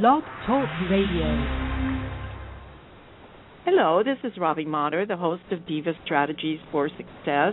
Blog 0.00 0.22
Talk 0.46 0.70
Radio. 0.90 1.26
Hello, 3.66 4.02
this 4.02 4.16
is 4.24 4.38
Robbie 4.40 4.64
Motter, 4.64 5.04
the 5.04 5.18
host 5.18 5.42
of 5.50 5.66
Diva 5.66 5.92
Strategies 6.06 6.60
for 6.70 6.88
Success, 6.88 7.52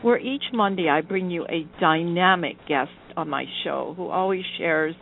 where 0.00 0.18
each 0.18 0.44
Monday 0.54 0.88
I 0.88 1.02
bring 1.02 1.30
you 1.30 1.44
a 1.44 1.68
dynamic 1.82 2.56
guest 2.66 2.88
on 3.18 3.28
my 3.28 3.44
show 3.64 3.92
who 3.98 4.08
always 4.08 4.44
shares 4.56 4.94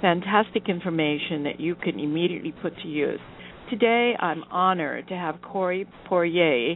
fantastic 0.00 0.68
information 0.68 1.44
that 1.44 1.60
you 1.60 1.76
can 1.76 2.00
immediately 2.00 2.52
put 2.60 2.76
to 2.82 2.88
use. 2.88 3.20
Today 3.70 4.14
I'm 4.18 4.42
honored 4.50 5.06
to 5.06 5.14
have 5.14 5.36
Corey 5.42 5.88
Poirier, 6.08 6.74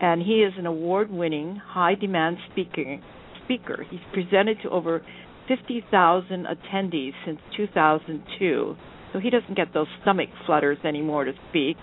and 0.00 0.22
he 0.22 0.44
is 0.44 0.52
an 0.56 0.66
award 0.66 1.10
winning, 1.10 1.56
high 1.56 1.96
demand 1.96 2.36
speaker. 2.52 3.00
speaker. 3.42 3.84
He's 3.90 4.00
presented 4.12 4.58
to 4.62 4.70
over 4.70 5.02
50,000 5.48 6.46
attendees 6.46 7.12
since 7.24 7.38
2002, 7.56 8.76
so 9.12 9.18
he 9.18 9.30
doesn't 9.30 9.56
get 9.56 9.72
those 9.74 9.86
stomach 10.02 10.28
flutters 10.46 10.78
anymore 10.84 11.24
to 11.24 11.32
speak. 11.50 11.76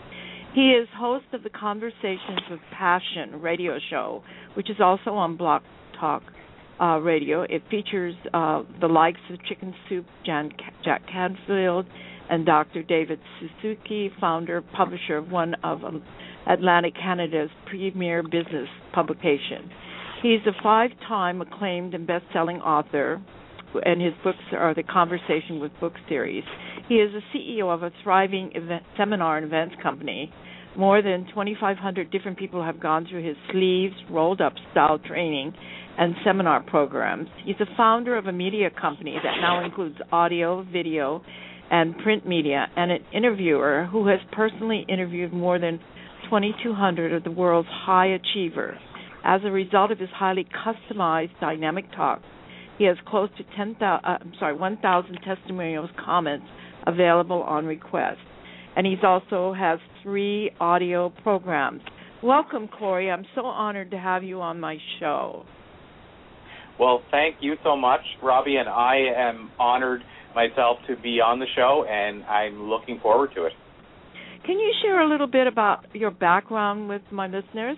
He 0.53 0.71
is 0.71 0.87
host 0.97 1.25
of 1.33 1.43
the 1.43 1.49
Conversations 1.49 2.41
with 2.49 2.59
Passion 2.77 3.41
radio 3.41 3.77
show, 3.89 4.23
which 4.55 4.69
is 4.69 4.77
also 4.81 5.11
on 5.11 5.37
Blog 5.37 5.61
Talk 5.99 6.23
uh, 6.81 6.97
Radio. 6.99 7.43
It 7.43 7.61
features 7.69 8.15
uh, 8.33 8.63
the 8.81 8.87
likes 8.87 9.19
of 9.29 9.41
Chicken 9.45 9.73
Soup, 9.87 10.05
Jan, 10.25 10.51
Jack 10.83 11.03
Canfield, 11.09 11.85
and 12.29 12.45
Dr. 12.45 12.83
David 12.83 13.19
Suzuki, 13.39 14.11
founder, 14.19 14.61
publisher 14.61 15.17
of 15.17 15.31
one 15.31 15.55
of 15.63 15.81
Atlantic 16.47 16.95
Canada's 16.95 17.49
premier 17.67 18.23
business 18.23 18.67
publication. 18.93 19.69
He's 20.21 20.39
a 20.45 20.63
five 20.63 20.91
time 21.07 21.41
acclaimed 21.41 21.93
and 21.93 22.05
best 22.05 22.25
selling 22.33 22.57
author, 22.57 23.21
and 23.83 24.01
his 24.01 24.13
books 24.23 24.39
are 24.53 24.73
the 24.73 24.83
Conversation 24.83 25.59
with 25.59 25.71
Book 25.79 25.93
series. 26.09 26.43
He 26.87 26.95
is 26.95 27.11
the 27.13 27.21
CEO 27.33 27.73
of 27.73 27.83
a 27.83 27.91
thriving 28.03 28.51
event, 28.55 28.83
seminar 28.97 29.37
and 29.37 29.45
events 29.45 29.75
company. 29.81 30.31
More 30.77 31.01
than 31.01 31.25
2,500 31.29 32.11
different 32.11 32.37
people 32.37 32.63
have 32.63 32.79
gone 32.79 33.05
through 33.09 33.25
his 33.27 33.35
sleeves, 33.51 33.93
rolled 34.09 34.41
up 34.41 34.53
style 34.71 34.99
training, 34.99 35.53
and 35.97 36.15
seminar 36.23 36.63
programs. 36.63 37.27
He's 37.45 37.59
a 37.59 37.75
founder 37.75 38.17
of 38.17 38.27
a 38.27 38.31
media 38.31 38.69
company 38.69 39.17
that 39.21 39.41
now 39.41 39.63
includes 39.63 39.97
audio, 40.11 40.63
video, 40.71 41.21
and 41.69 41.97
print 41.99 42.27
media, 42.27 42.67
and 42.75 42.91
an 42.91 42.99
interviewer 43.13 43.87
who 43.91 44.07
has 44.07 44.19
personally 44.31 44.85
interviewed 44.87 45.33
more 45.33 45.59
than 45.59 45.79
2,200 46.25 47.13
of 47.13 47.23
the 47.23 47.31
world's 47.31 47.69
high 47.69 48.07
achievers. 48.07 48.77
As 49.23 49.41
a 49.43 49.51
result 49.51 49.91
of 49.91 49.99
his 49.99 50.09
highly 50.09 50.45
customized 50.65 51.39
dynamic 51.39 51.85
talks, 51.95 52.23
he 52.81 52.87
has 52.87 52.97
close 53.05 53.29
to 53.37 53.43
10,000, 53.55 53.79
uh, 53.83 53.99
I'm 54.03 54.33
sorry, 54.39 54.55
1,000 54.55 55.19
testimonials, 55.23 55.91
comments 56.03 56.47
available 56.87 57.43
on 57.43 57.67
request, 57.67 58.17
and 58.75 58.87
he's 58.87 59.03
also 59.03 59.53
has 59.53 59.77
three 60.01 60.49
audio 60.59 61.13
programs. 61.21 61.83
Welcome, 62.23 62.67
Corey. 62.67 63.11
I'm 63.11 63.23
so 63.35 63.45
honored 63.45 63.91
to 63.91 63.99
have 63.99 64.23
you 64.23 64.41
on 64.41 64.59
my 64.59 64.79
show. 64.99 65.45
Well, 66.79 67.03
thank 67.11 67.35
you 67.39 67.53
so 67.63 67.77
much, 67.77 68.01
Robbie, 68.23 68.55
and 68.55 68.67
I 68.67 68.95
am 69.15 69.51
honored 69.59 70.01
myself 70.33 70.77
to 70.87 70.95
be 70.95 71.21
on 71.21 71.37
the 71.37 71.45
show, 71.55 71.85
and 71.87 72.23
I'm 72.23 72.63
looking 72.63 72.99
forward 72.99 73.29
to 73.35 73.45
it. 73.45 73.53
Can 74.43 74.57
you 74.57 74.73
share 74.81 75.01
a 75.01 75.07
little 75.07 75.27
bit 75.27 75.45
about 75.45 75.85
your 75.93 76.09
background 76.09 76.89
with 76.89 77.03
my 77.11 77.27
listeners? 77.27 77.77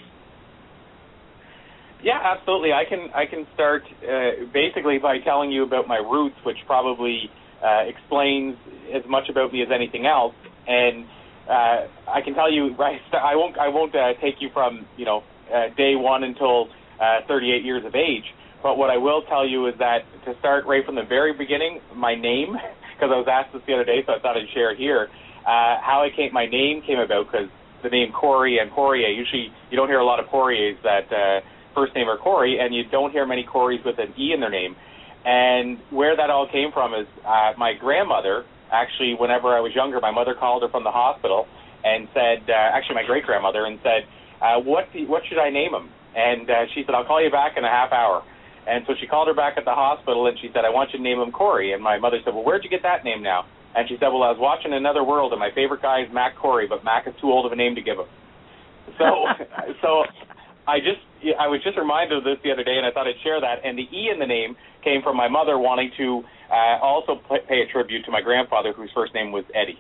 Yeah, 2.03 2.19
absolutely. 2.21 2.73
I 2.73 2.83
can 2.83 3.09
I 3.15 3.25
can 3.25 3.47
start 3.53 3.83
uh, 4.03 4.43
basically 4.51 4.97
by 4.99 5.19
telling 5.19 5.51
you 5.51 5.63
about 5.63 5.87
my 5.87 5.97
roots, 5.97 6.35
which 6.45 6.57
probably 6.67 7.31
uh, 7.63 7.87
explains 7.87 8.57
as 8.93 9.03
much 9.07 9.29
about 9.29 9.53
me 9.53 9.61
as 9.61 9.69
anything 9.73 10.05
else. 10.05 10.35
And 10.67 11.05
uh, 11.47 11.87
I 12.11 12.19
can 12.21 12.33
tell 12.33 12.51
you 12.51 12.75
right. 12.79 12.99
I 13.13 13.35
won't 13.37 13.57
I 13.57 13.69
won't 13.69 13.95
uh, 13.95 14.19
take 14.21 14.35
you 14.41 14.49
from 14.53 14.85
you 14.97 15.05
know 15.05 15.23
uh, 15.47 15.73
day 15.77 15.95
one 15.95 16.23
until 16.23 16.67
uh, 17.00 17.25
38 17.25 17.63
years 17.63 17.85
of 17.85 17.95
age. 17.95 18.25
But 18.61 18.78
what 18.78 18.89
I 18.89 18.97
will 18.97 19.23
tell 19.23 19.47
you 19.47 19.67
is 19.67 19.75
that 19.79 20.03
to 20.25 20.38
start 20.39 20.66
right 20.66 20.85
from 20.85 20.95
the 20.95 21.03
very 21.07 21.31
beginning, 21.33 21.79
my 21.95 22.16
name, 22.16 22.51
because 22.95 23.11
I 23.11 23.17
was 23.17 23.28
asked 23.31 23.53
this 23.53 23.61
the 23.66 23.75
other 23.75 23.85
day, 23.85 24.03
so 24.05 24.13
I 24.13 24.19
thought 24.19 24.35
I'd 24.35 24.51
share 24.53 24.72
it 24.72 24.78
here. 24.78 25.07
Uh, 25.44 25.79
how 25.79 26.03
I 26.03 26.09
came, 26.16 26.33
my 26.33 26.47
name 26.47 26.81
came 26.85 26.99
about 26.99 27.31
because 27.31 27.47
the 27.81 27.89
name 27.89 28.11
Corey 28.11 28.59
and 28.59 28.72
Poirier. 28.72 29.07
Usually, 29.07 29.51
you 29.69 29.75
don't 29.78 29.88
hear 29.88 29.99
a 29.99 30.05
lot 30.05 30.19
of 30.19 30.28
Poiriers 30.28 30.75
that. 30.83 31.07
Uh, 31.07 31.39
first 31.73 31.95
name 31.95 32.09
are 32.09 32.17
Corey, 32.17 32.59
and 32.59 32.73
you 32.73 32.84
don't 32.89 33.11
hear 33.11 33.25
many 33.25 33.45
Corys 33.45 33.84
with 33.85 34.00
an 34.00 34.13
E 34.17 34.34
in 34.34 34.39
their 34.39 34.50
name. 34.50 34.75
And 35.25 35.79
where 35.89 36.16
that 36.16 36.29
all 36.29 36.47
came 36.51 36.72
from 36.72 36.94
is 36.94 37.07
uh, 37.25 37.53
my 37.57 37.73
grandmother. 37.73 38.45
Actually, 38.72 39.16
whenever 39.16 39.56
I 39.56 39.59
was 39.61 39.73
younger, 39.73 40.00
my 40.01 40.11
mother 40.11 40.34
called 40.34 40.63
her 40.63 40.69
from 40.69 40.84
the 40.84 40.91
hospital 40.91 41.47
and 41.84 42.07
said, 42.13 42.50
uh, 42.50 42.53
actually 42.53 42.95
my 42.95 43.06
great 43.06 43.25
grandmother, 43.25 43.66
and 43.66 43.79
said, 43.84 44.07
uh, 44.41 44.59
"What 44.59 44.91
do, 44.91 45.06
what 45.07 45.23
should 45.28 45.38
I 45.38 45.50
name 45.50 45.73
him?" 45.73 45.89
And 46.16 46.50
uh, 46.50 46.66
she 46.73 46.84
said, 46.85 46.95
"I'll 46.95 47.06
call 47.06 47.23
you 47.23 47.31
back 47.31 47.57
in 47.57 47.63
a 47.63 47.69
half 47.69 47.91
hour." 47.91 48.23
And 48.66 48.85
so 48.88 48.94
she 49.00 49.07
called 49.07 49.28
her 49.28 49.34
back 49.34 49.57
at 49.57 49.66
the 49.66 49.75
hospital, 49.75 50.28
and 50.28 50.40
she 50.40 50.50
said, 50.53 50.66
"I 50.66 50.69
want 50.69 50.91
you 50.91 51.00
to 51.00 51.03
name 51.03 51.19
him 51.19 51.31
Corey." 51.31 51.73
And 51.73 51.84
my 51.84 51.97
mother 51.97 52.19
said, 52.23 52.34
"Well, 52.34 52.44
where'd 52.44 52.63
you 52.63 52.69
get 52.69 52.84
that 52.84 53.03
name 53.03 53.22
now?" 53.22 53.45
And 53.75 53.88
she 53.88 53.95
said, 53.95 54.07
"Well, 54.07 54.23
I 54.23 54.31
was 54.31 54.40
watching 54.40 54.73
Another 54.73 55.03
World, 55.03 55.31
and 55.34 55.40
my 55.40 55.51
favorite 55.51 55.81
guy 55.81 56.01
is 56.01 56.11
Mac 56.11 56.35
Cory, 56.35 56.67
but 56.67 56.84
Mac 56.84 57.07
is 57.07 57.13
too 57.19 57.31
old 57.31 57.45
of 57.45 57.51
a 57.51 57.55
name 57.55 57.75
to 57.75 57.81
give 57.81 57.97
him." 58.00 58.07
So, 58.97 59.28
so 59.81 60.03
I 60.68 60.79
just 60.79 61.01
I 61.40 61.47
was 61.47 61.62
just 61.63 61.78
reminded 61.78 62.18
of 62.18 62.24
this 62.24 62.38
the 62.44 62.51
other 62.51 62.63
day, 62.63 62.78
and 62.78 62.85
I 62.85 62.91
thought 62.91 63.07
I'd 63.07 63.19
share 63.24 63.40
that. 63.40 63.63
And 63.63 63.78
the 63.78 63.84
E 63.84 64.09
in 64.12 64.19
the 64.19 64.28
name 64.28 64.56
came 64.84 65.01
from 65.01 65.18
my 65.18 65.28
mother 65.28 65.57
wanting 65.57 65.91
to 65.97 66.24
uh, 66.51 66.79
also 66.81 67.19
pay 67.47 67.62
a 67.62 67.68
tribute 67.72 68.06
to 68.06 68.12
my 68.12 68.22
grandfather, 68.22 68.73
whose 68.73 68.91
first 68.94 69.13
name 69.13 69.31
was 69.31 69.44
Eddie. 69.53 69.79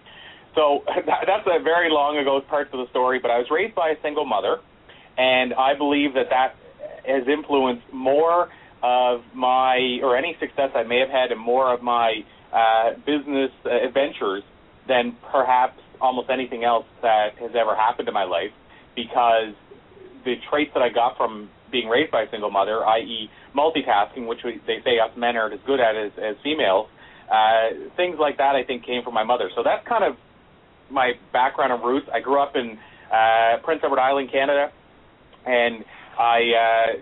So 0.55 0.83
that's 1.05 1.47
a 1.47 1.61
very 1.63 1.89
long 1.89 2.17
ago 2.17 2.41
part 2.41 2.67
of 2.73 2.79
the 2.79 2.89
story. 2.89 3.19
But 3.19 3.31
I 3.31 3.37
was 3.37 3.47
raised 3.49 3.75
by 3.75 3.89
a 3.89 4.01
single 4.01 4.25
mother, 4.25 4.59
and 5.17 5.53
I 5.53 5.75
believe 5.75 6.13
that 6.15 6.29
that 6.29 6.55
has 7.07 7.27
influenced 7.27 7.91
more 7.91 8.49
of 8.81 9.21
my 9.33 9.99
or 10.01 10.17
any 10.17 10.35
success 10.39 10.71
I 10.75 10.83
may 10.83 10.99
have 10.99 11.09
had, 11.09 11.31
and 11.31 11.39
more 11.39 11.73
of 11.73 11.81
my 11.81 12.23
uh, 12.51 12.93
business 13.05 13.51
uh, 13.65 13.87
adventures 13.87 14.43
than 14.87 15.15
perhaps 15.31 15.79
almost 16.01 16.29
anything 16.29 16.65
else 16.65 16.85
that 17.01 17.37
has 17.39 17.51
ever 17.55 17.75
happened 17.75 18.09
in 18.09 18.13
my 18.13 18.25
life 18.25 18.51
because 18.95 19.55
the 20.25 20.35
traits 20.49 20.71
that 20.73 20.81
I 20.81 20.89
got 20.89 21.17
from 21.17 21.49
being 21.71 21.89
raised 21.89 22.11
by 22.11 22.23
a 22.23 22.29
single 22.29 22.51
mother, 22.51 22.85
i.e., 22.85 23.29
multitasking, 23.55 24.27
which 24.27 24.39
we, 24.43 24.61
they 24.67 24.77
say 24.83 24.99
us 24.99 25.11
men 25.17 25.35
aren't 25.35 25.53
as 25.53 25.59
good 25.65 25.79
at 25.79 25.95
as, 25.95 26.11
as 26.17 26.35
females, 26.43 26.87
uh, 27.31 27.89
things 27.97 28.17
like 28.19 28.37
that, 28.37 28.55
I 28.55 28.63
think, 28.63 28.85
came 28.85 29.03
from 29.03 29.13
my 29.13 29.23
mother. 29.23 29.49
So 29.55 29.63
that's 29.63 29.85
kind 29.87 30.03
of 30.03 30.15
my 30.89 31.13
background 31.31 31.73
and 31.73 31.83
roots. 31.83 32.07
I 32.13 32.19
grew 32.19 32.41
up 32.41 32.55
in 32.55 32.77
uh, 33.11 33.57
Prince 33.63 33.81
Edward 33.83 33.99
Island, 33.99 34.31
Canada, 34.31 34.71
and 35.45 35.83
I 36.17 36.37
uh, 36.53 37.01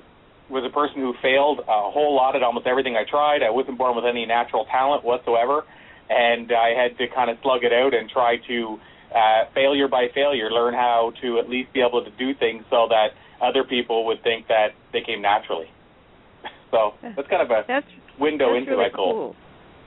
was 0.50 0.64
a 0.66 0.74
person 0.74 1.02
who 1.02 1.14
failed 1.22 1.60
a 1.60 1.92
whole 1.92 2.16
lot 2.16 2.36
at 2.36 2.44
almost 2.44 2.68
everything 2.68 2.96
I 2.96 3.04
tried. 3.10 3.44
I 3.44 3.50
wasn't 3.50 3.78
born 3.78 3.96
with 3.96 4.06
any 4.06 4.26
natural 4.26 4.66
talent 4.66 5.04
whatsoever, 5.04 5.64
and 6.10 6.52
I 6.52 6.74
had 6.76 6.98
to 6.98 7.08
kind 7.14 7.30
of 7.30 7.38
slug 7.42 7.64
it 7.64 7.74
out 7.74 7.94
and 7.94 8.10
try 8.10 8.38
to 8.48 8.80
uh, 9.16 9.46
failure 9.54 9.88
by 9.88 10.08
failure, 10.14 10.50
learn 10.50 10.74
how 10.74 11.12
to 11.22 11.40
at 11.40 11.50
least 11.50 11.74
be 11.74 11.82
able 11.82 12.04
to 12.04 12.12
do 12.12 12.34
things 12.38 12.64
so 12.70 12.88
that 12.90 13.10
other 13.42 13.64
people 13.64 14.06
would 14.06 14.24
think 14.24 14.48
that 14.48 14.70
they 14.94 15.02
came 15.06 15.22
naturally. 15.22 15.68
so 16.72 16.94
that's 17.02 17.28
kind 17.28 17.42
of 17.42 17.50
a 17.52 17.64
that's, 17.68 17.86
window 18.20 18.54
that's 18.54 18.60
into 18.60 18.72
really 18.72 18.90
my 18.90 18.96
goal. 18.96 19.14
Cool. 19.14 19.36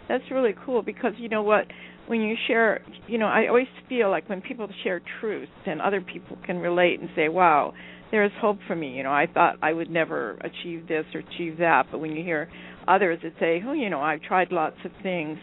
That's 0.09 0.25
really 0.31 0.55
cool 0.67 0.83
because 0.83 1.13
you 1.17 1.29
know 1.29 1.43
what, 1.43 1.67
when 2.07 2.21
you 2.21 2.37
share, 2.47 2.83
you 3.07 3.17
know, 3.17 3.27
I 3.27 3.49
always 3.49 3.69
feel 3.89 4.11
like 4.11 4.29
when 4.29 4.43
people 4.43 4.69
share 4.83 5.01
truths 5.21 5.51
and 5.65 5.81
other 5.81 6.03
people 6.03 6.37
can 6.45 6.59
relate 6.59 7.01
and 7.01 7.09
say, 7.17 7.29
"Wow, 7.31 7.73
there 8.11 8.25
is 8.25 8.33
hope 8.39 8.59
for 8.67 8.77
me." 8.77 8.91
You 8.91 9.03
know, 9.03 9.13
I 9.13 9.27
thought 9.27 9.57
I 9.63 9.73
would 9.73 9.91
never 9.91 10.37
achieve 10.43 10.87
this 10.87 11.07
or 11.15 11.21
achieve 11.21 11.57
that, 11.59 11.87
but 11.91 12.01
when 12.01 12.15
you 12.15 12.23
hear 12.23 12.51
others 12.87 13.21
that 13.23 13.33
say, 13.41 13.63
"Oh, 13.67 13.73
you 13.73 13.89
know, 13.89 14.01
I've 14.01 14.21
tried 14.21 14.53
lots 14.53 14.77
of 14.85 14.93
things." 15.03 15.39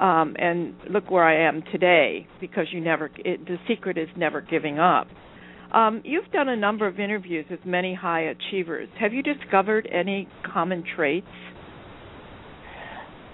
Um, 0.00 0.36
and 0.38 0.74
look 0.90 1.10
where 1.10 1.24
I 1.24 1.48
am 1.48 1.62
today 1.72 2.26
because 2.40 2.66
you 2.72 2.80
never 2.80 3.10
it, 3.18 3.44
the 3.46 3.56
secret 3.68 3.98
is 3.98 4.08
never 4.16 4.40
giving 4.40 4.78
up. 4.78 5.06
Um, 5.72 6.00
you've 6.04 6.30
done 6.32 6.48
a 6.48 6.56
number 6.56 6.86
of 6.86 7.00
interviews 7.00 7.46
with 7.50 7.60
many 7.64 7.94
high 7.94 8.30
achievers. 8.30 8.88
Have 9.00 9.12
you 9.12 9.22
discovered 9.22 9.88
any 9.92 10.28
common 10.52 10.84
traits? 10.94 11.26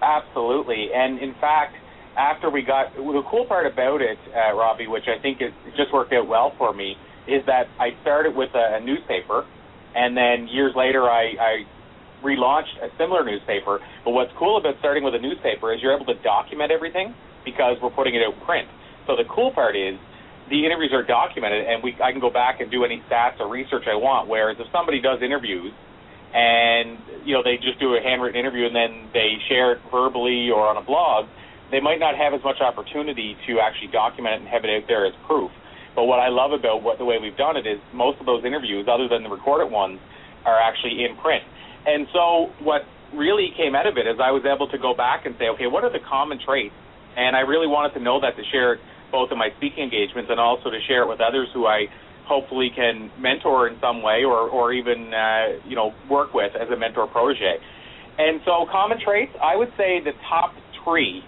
Absolutely, 0.02 0.88
and 0.94 1.20
in 1.20 1.34
fact, 1.40 1.75
after 2.16 2.50
we 2.50 2.62
got 2.62 2.94
the 2.94 3.22
cool 3.31 3.46
part 3.46 3.66
about 3.66 4.00
it, 4.00 4.19
uh, 4.34 4.54
Robbie, 4.54 4.86
which 4.86 5.04
I 5.06 5.20
think 5.22 5.40
is 5.40 5.52
just 5.76 5.92
worked 5.92 6.12
out 6.12 6.26
well 6.26 6.52
for 6.58 6.75
me, 6.75 6.96
is 7.28 7.42
that 7.46 7.64
I 7.78 7.90
started 8.02 8.34
with 8.34 8.50
a, 8.54 8.76
a 8.76 8.81
newspaper, 8.81 9.46
and 9.94 10.16
then 10.16 10.48
years 10.48 10.72
later 10.75 11.02
I, 11.02 11.32
I 11.38 11.54
relaunched 12.22 12.78
a 12.82 12.88
similar 12.98 13.24
newspaper. 13.24 13.80
But 14.04 14.12
what's 14.12 14.32
cool 14.38 14.56
about 14.56 14.78
starting 14.78 15.04
with 15.04 15.14
a 15.14 15.22
newspaper 15.22 15.72
is 15.74 15.82
you're 15.82 15.94
able 15.94 16.06
to 16.06 16.19
document 16.22 16.70
everything 16.70 17.14
because 17.44 17.76
we're 17.82 17.94
putting 17.94 18.14
it 18.14 18.22
out 18.22 18.38
print. 18.46 18.69
So 19.06 19.16
the 19.16 19.26
cool 19.28 19.50
part 19.50 19.76
is 19.76 19.98
the 20.48 20.64
interviews 20.66 20.92
are 20.92 21.02
documented, 21.02 21.66
and 21.66 21.82
we 21.82 21.94
I 22.02 22.12
can 22.12 22.20
go 22.20 22.30
back 22.30 22.60
and 22.60 22.70
do 22.70 22.84
any 22.84 23.02
stats 23.10 23.40
or 23.40 23.48
research 23.48 23.84
I 23.86 23.94
want. 23.94 24.28
Whereas 24.28 24.56
if 24.58 24.66
somebody 24.72 25.00
does 25.00 25.22
interviews 25.22 25.72
and 26.34 26.98
you 27.24 27.34
know 27.34 27.42
they 27.42 27.56
just 27.56 27.78
do 27.78 27.94
a 27.94 28.00
handwritten 28.00 28.38
interview 28.38 28.66
and 28.66 28.74
then 28.74 29.10
they 29.12 29.36
share 29.48 29.72
it 29.72 29.80
verbally 29.90 30.50
or 30.50 30.66
on 30.66 30.76
a 30.76 30.84
blog, 30.84 31.26
they 31.70 31.80
might 31.80 31.98
not 31.98 32.16
have 32.16 32.34
as 32.34 32.42
much 32.44 32.60
opportunity 32.60 33.36
to 33.46 33.60
actually 33.60 33.88
document 33.88 34.36
it 34.36 34.40
and 34.40 34.48
have 34.48 34.64
it 34.64 34.70
out 34.70 34.86
there 34.88 35.06
as 35.06 35.14
proof. 35.26 35.50
But 35.94 36.04
what 36.04 36.20
I 36.20 36.28
love 36.28 36.52
about 36.52 36.82
what 36.82 36.98
the 36.98 37.04
way 37.04 37.19
we've 37.20 37.36
done 37.36 37.56
it 37.56 37.66
is 37.66 37.78
most 37.92 38.19
of 38.20 38.26
those 38.26 38.44
interviews, 38.44 38.88
other 38.88 39.08
than 39.08 39.22
the 39.22 39.28
recorded 39.28 39.70
ones, 39.70 40.00
are 40.44 40.58
actually 40.58 41.04
in 41.04 41.16
print. 41.16 41.44
And 41.87 42.06
so 42.12 42.52
what 42.62 42.82
really 43.14 43.52
came 43.56 43.75
out 43.75 43.87
of 43.87 43.96
it 43.96 44.06
is 44.06 44.17
I 44.23 44.31
was 44.31 44.44
able 44.44 44.69
to 44.69 44.79
go 44.79 44.94
back 44.94 45.26
and 45.26 45.34
say, 45.38 45.49
okay, 45.55 45.67
what 45.67 45.84
are 45.84 45.93
the 45.93 46.02
common 46.08 46.38
traits? 46.40 46.75
And 47.17 47.37
I 47.37 47.40
really 47.40 47.67
wanted 47.67 47.93
to 47.99 48.00
know 48.00 48.20
that 48.20 48.37
to 48.37 48.43
share 48.50 48.75
it 48.75 48.81
both 49.11 49.31
in 49.31 49.38
my 49.38 49.50
speaking 49.58 49.84
engagements 49.84 50.31
and 50.31 50.40
also 50.40 50.70
to 50.70 50.81
share 50.88 51.05
it 51.05 51.08
with 51.08 51.20
others 51.20 51.49
who 51.52 51.67
I 51.67 51.87
hopefully 52.25 52.70
can 52.75 53.11
mentor 53.20 53.69
in 53.69 53.76
some 53.81 54.02
way 54.02 54.25
or, 54.25 54.49
or 54.49 54.73
even 54.73 55.12
uh, 55.12 55.61
you 55.69 55.76
know 55.76 55.93
work 56.08 56.32
with 56.32 56.56
as 56.56 56.69
a 56.70 56.76
mentor 56.76 57.06
protege. 57.06 57.61
And 58.19 58.40
so 58.44 58.67
common 58.70 58.99
traits, 59.05 59.32
I 59.40 59.56
would 59.56 59.70
say 59.76 60.00
the 60.00 60.12
top 60.29 60.55
three, 60.84 61.23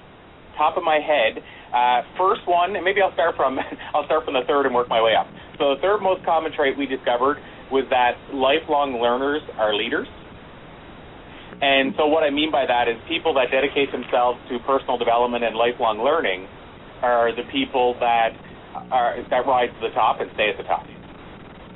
top 0.57 0.77
of 0.77 0.83
my 0.83 1.01
head. 1.01 1.43
Uh, 1.75 2.03
first 2.17 2.47
one, 2.47 2.77
and 2.77 2.85
maybe 2.85 3.03
I'll 3.03 3.13
start 3.13 3.37
from 3.37 3.59
I'll 3.95 4.07
start 4.07 4.25
from 4.25 4.35
the 4.35 4.47
third 4.47 4.67
and 4.67 4.75
work 4.75 4.89
my 4.89 5.03
way 5.03 5.15
up. 5.15 5.27
So 5.59 5.75
the 5.75 5.81
third 5.81 6.01
most 6.01 6.25
common 6.25 6.53
trait 6.53 6.79
we 6.79 6.87
discovered 6.87 7.37
was 7.71 7.85
that 7.91 8.17
lifelong 8.33 9.01
learners 9.01 9.43
are 9.59 9.75
leaders. 9.75 10.09
And 11.61 11.95
so 11.97 12.07
what 12.07 12.25
I 12.25 12.31
mean 12.31 12.51
by 12.51 12.67
that 12.67 12.89
is 12.89 12.97
people 13.09 13.35
that 13.35 13.51
dedicate 13.51 13.93
themselves 13.93 14.39
to 14.51 14.59
personal 14.67 14.99
development 14.99 15.45
and 15.45 15.55
lifelong 15.55 16.03
learning 16.03 16.49
are 17.03 17.35
the 17.35 17.45
people 17.53 17.95
that 18.01 18.35
are 18.91 19.17
that 19.31 19.47
rise 19.47 19.71
to 19.81 19.89
the 19.89 19.95
top 19.95 20.21
and 20.21 20.31
stay 20.35 20.51
at 20.51 20.57
the 20.57 20.65
top. 20.65 20.87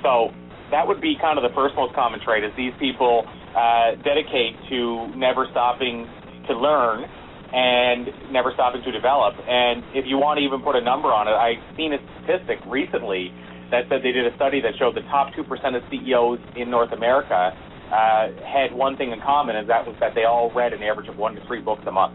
So 0.02 0.34
that 0.70 0.86
would 0.86 1.00
be 1.00 1.16
kind 1.20 1.38
of 1.38 1.44
the 1.46 1.54
first 1.54 1.74
most 1.76 1.94
common 1.94 2.20
trait 2.20 2.44
is 2.44 2.52
these 2.56 2.74
people 2.78 3.24
uh, 3.56 3.96
dedicate 4.04 4.56
to 4.68 5.08
never 5.16 5.46
stopping 5.50 6.06
to 6.48 6.52
learn 6.56 7.04
and 7.52 8.32
never 8.32 8.52
stopping 8.52 8.82
to 8.84 8.92
develop. 8.92 9.34
And 9.48 9.82
if 9.96 10.04
you 10.04 10.18
want 10.18 10.36
to 10.38 10.44
even 10.44 10.60
put 10.60 10.76
a 10.76 10.84
number 10.84 11.08
on 11.08 11.28
it, 11.28 11.36
I've 11.36 11.62
seen 11.76 11.96
a 11.96 12.00
statistic 12.20 12.60
recently 12.68 13.32
that 13.70 13.88
said 13.88 14.00
they 14.04 14.12
did 14.12 14.28
a 14.28 14.34
study 14.36 14.60
that 14.60 14.76
showed 14.76 14.96
the 14.96 15.04
top 15.08 15.32
2% 15.32 15.44
of 15.76 15.82
CEOs 15.88 16.40
in 16.56 16.68
North 16.68 16.92
America 16.92 17.52
uh, 17.90 18.28
had 18.44 18.72
one 18.72 18.96
thing 18.96 19.12
in 19.12 19.20
common, 19.20 19.56
and 19.56 19.68
that 19.68 19.86
was 19.86 19.96
that 20.00 20.14
they 20.14 20.24
all 20.24 20.52
read 20.54 20.72
an 20.72 20.82
average 20.82 21.08
of 21.08 21.16
one 21.16 21.34
to 21.34 21.46
three 21.46 21.60
books 21.60 21.82
a 21.86 21.92
month. 21.92 22.14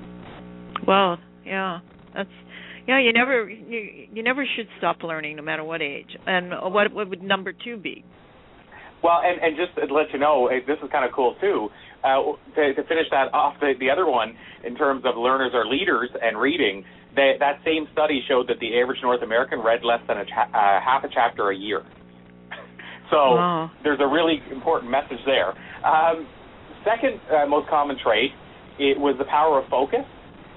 Well, 0.88 1.18
yeah, 1.46 1.80
that's 2.14 2.30
yeah. 2.88 3.00
You 3.00 3.14
never 3.14 3.50
you, 3.50 4.08
you 4.14 4.24
never 4.24 4.46
should 4.56 4.68
stop 4.78 5.04
learning, 5.04 5.38
no 5.38 5.44
matter 5.44 5.64
what 5.64 5.82
age. 5.82 6.18
And 6.26 6.52
what 6.74 6.94
what 6.94 7.10
would 7.10 7.24
number 7.24 7.54
two 7.54 7.78
be? 7.78 8.04
Well, 9.04 9.20
and 9.24 9.42
and 9.42 9.58
just 9.58 9.76
to 9.76 9.94
let 9.94 10.12
you 10.14 10.20
know, 10.20 10.50
this 10.66 10.78
is 10.84 10.90
kind 10.92 11.06
of 11.06 11.12
cool 11.12 11.36
too. 11.42 11.70
Uh, 12.04 12.36
to, 12.56 12.74
to 12.74 12.84
finish 12.84 13.08
that 13.12 13.34
off, 13.34 13.56
the, 13.62 13.74
the 13.80 13.90
other 13.90 14.06
one 14.06 14.36
in 14.66 14.76
terms 14.76 15.04
of 15.06 15.16
learners 15.16 15.52
are 15.54 15.66
leaders 15.66 16.10
and 16.22 16.38
reading, 16.38 16.84
they, 17.16 17.36
that 17.40 17.60
same 17.64 17.88
study 17.94 18.22
showed 18.28 18.50
that 18.50 18.60
the 18.60 18.78
average 18.78 19.00
North 19.02 19.22
American 19.24 19.60
read 19.60 19.86
less 19.86 20.02
than 20.08 20.18
a 20.18 20.26
cha- 20.26 20.52
uh, 20.52 20.84
half 20.84 21.06
a 21.06 21.08
chapter 21.14 21.50
a 21.50 21.56
year. 21.56 21.84
So 23.14 23.38
wow. 23.38 23.72
there's 23.86 24.02
a 24.02 24.10
really 24.10 24.42
important 24.50 24.90
message 24.90 25.22
there. 25.30 25.54
Um, 25.86 26.26
second 26.82 27.22
uh, 27.30 27.46
most 27.46 27.70
common 27.70 27.96
trait 28.02 28.34
it 28.80 28.98
was 28.98 29.14
the 29.22 29.30
power 29.30 29.62
of 29.62 29.70
focus, 29.70 30.02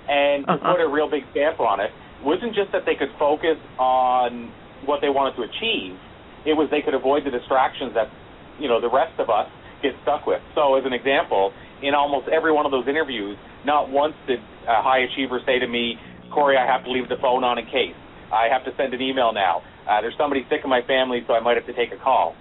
and 0.08 0.47
to 0.49 0.56
uh-huh. 0.56 0.73
put 0.73 0.81
a 0.81 0.88
real 0.88 1.11
big 1.11 1.20
stamp 1.37 1.61
on 1.61 1.85
it, 1.85 1.93
wasn't 2.25 2.56
just 2.56 2.73
that 2.73 2.88
they 2.88 2.97
could 2.97 3.12
focus 3.20 3.61
on 3.76 4.49
what 4.88 5.05
they 5.05 5.12
wanted 5.12 5.37
to 5.37 5.44
achieve. 5.44 6.00
It 6.49 6.56
was 6.56 6.73
they 6.73 6.81
could 6.81 6.97
avoid 6.97 7.29
the 7.29 7.31
distractions 7.31 7.93
that 7.93 8.08
you 8.56 8.73
know 8.73 8.81
the 8.81 8.88
rest 8.88 9.20
of 9.20 9.29
us 9.29 9.53
get 9.85 9.93
stuck 10.00 10.25
with. 10.25 10.41
So 10.56 10.81
as 10.81 10.88
an 10.88 10.97
example, 10.97 11.53
in 11.85 11.93
almost 11.93 12.32
every 12.32 12.53
one 12.56 12.64
of 12.64 12.73
those 12.73 12.88
interviews, 12.88 13.37
not 13.69 13.93
once 13.93 14.17
did 14.25 14.41
a 14.64 14.81
high 14.81 15.05
achiever 15.05 15.44
say 15.44 15.61
to 15.61 15.69
me, 15.69 16.00
Corey, 16.32 16.56
I 16.56 16.64
have 16.64 16.85
to 16.85 16.91
leave 16.91 17.12
the 17.12 17.20
phone 17.20 17.44
on 17.44 17.58
in 17.61 17.67
case. 17.67 17.97
I 18.32 18.49
have 18.49 18.64
to 18.64 18.73
send 18.81 18.94
an 18.94 19.03
email 19.03 19.32
now. 19.32 19.61
Uh, 19.85 20.00
there's 20.00 20.17
somebody 20.19 20.43
sick 20.49 20.64
in 20.64 20.70
my 20.70 20.82
family, 20.82 21.20
so 21.29 21.35
I 21.35 21.41
might 21.41 21.55
have 21.61 21.67
to 21.67 21.76
take 21.76 21.93
a 21.93 22.00
call. 22.03 22.35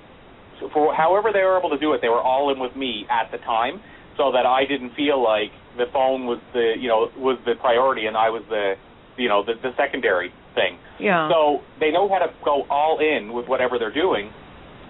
So 0.59 0.69
for 0.73 0.93
however 0.93 1.29
they 1.33 1.43
were 1.43 1.57
able 1.57 1.69
to 1.69 1.77
do 1.79 1.93
it, 1.93 2.01
they 2.01 2.09
were 2.09 2.21
all 2.21 2.51
in 2.51 2.59
with 2.59 2.75
me 2.75 3.05
at 3.09 3.31
the 3.31 3.37
time, 3.39 3.81
so 4.17 4.31
that 4.31 4.45
I 4.45 4.65
didn't 4.65 4.95
feel 4.95 5.21
like 5.21 5.51
the 5.77 5.85
phone 5.91 6.25
was 6.25 6.39
the 6.53 6.73
you 6.79 6.87
know 6.87 7.11
was 7.17 7.37
the 7.45 7.55
priority 7.59 8.05
and 8.05 8.15
I 8.15 8.29
was 8.29 8.43
the 8.49 8.75
you 9.17 9.27
know 9.27 9.43
the, 9.43 9.53
the 9.61 9.71
secondary 9.77 10.31
thing. 10.55 10.79
Yeah. 10.99 11.29
So 11.29 11.59
they 11.79 11.91
know 11.91 12.07
how 12.07 12.19
to 12.19 12.31
go 12.43 12.63
all 12.69 12.99
in 12.99 13.33
with 13.33 13.47
whatever 13.47 13.77
they're 13.77 13.93
doing, 13.93 14.31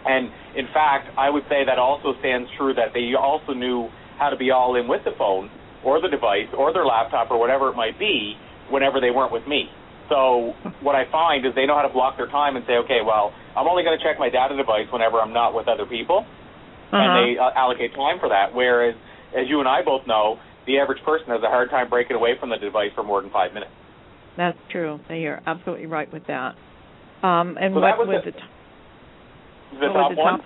and 0.06 0.30
in 0.56 0.68
fact, 0.74 1.10
I 1.18 1.30
would 1.30 1.44
say 1.50 1.66
that 1.66 1.80
also 1.80 2.14
stands 2.20 2.50
true 2.58 2.74
that 2.76 2.94
they 2.94 3.14
also 3.18 3.54
knew 3.54 3.90
how 4.18 4.30
to 4.30 4.38
be 4.38 4.52
all 4.52 4.76
in 4.76 4.88
with 4.88 5.04
the 5.04 5.12
phone 5.18 5.50
or 5.84 6.02
the 6.02 6.10
device 6.10 6.50
or 6.58 6.74
their 6.74 6.86
laptop 6.86 7.30
or 7.32 7.40
whatever 7.40 7.70
it 7.70 7.76
might 7.76 7.98
be 8.00 8.36
whenever 8.70 9.02
they 9.02 9.12
weren't 9.12 9.32
with 9.32 9.46
me. 9.48 9.70
So 10.10 10.54
what 10.82 10.96
I 10.96 11.10
find 11.12 11.46
is 11.46 11.54
they 11.56 11.66
know 11.66 11.76
how 11.76 11.82
to 11.86 11.94
block 11.94 12.18
their 12.18 12.30
time 12.30 12.56
and 12.56 12.66
say, 12.66 12.78
okay, 12.86 13.02
well, 13.06 13.34
I'm 13.56 13.68
only 13.68 13.84
going 13.84 13.98
to 13.98 14.04
check 14.04 14.20
my 14.20 14.30
data 14.30 14.56
device 14.56 14.88
whenever 14.92 15.22
I'm 15.22 15.34
not 15.34 15.56
with 15.56 15.68
other 15.68 15.86
people, 15.86 16.26
uh-huh. 16.28 16.98
and 16.98 17.10
they 17.16 17.40
uh, 17.40 17.52
allocate 17.56 17.96
time 17.96 18.20
for 18.20 18.30
that. 18.30 18.54
Whereas, 18.54 18.96
as 19.32 19.48
you 19.48 19.60
and 19.60 19.68
I 19.68 19.82
both 19.82 20.06
know, 20.08 20.38
the 20.68 20.80
average 20.80 21.04
person 21.06 21.28
has 21.30 21.42
a 21.44 21.48
hard 21.48 21.70
time 21.70 21.90
breaking 21.90 22.16
away 22.16 22.34
from 22.40 22.50
the 22.50 22.58
device 22.58 22.92
for 22.96 23.04
more 23.04 23.22
than 23.22 23.32
five 23.32 23.54
minutes. 23.54 23.72
That's 24.38 24.58
true. 24.72 25.00
You're 25.10 25.42
absolutely 25.46 25.86
right 25.86 26.12
with 26.12 26.28
that. 26.28 26.56
Um, 27.24 27.58
and 27.60 27.74
so 27.74 27.80
what 27.80 27.98
was, 27.98 28.22
the, 28.26 28.32
the, 28.32 28.38
t- 28.38 28.44
the 29.80 29.88
top 29.88 30.12
the 30.12 30.18
one? 30.20 30.40
Top? 30.40 30.46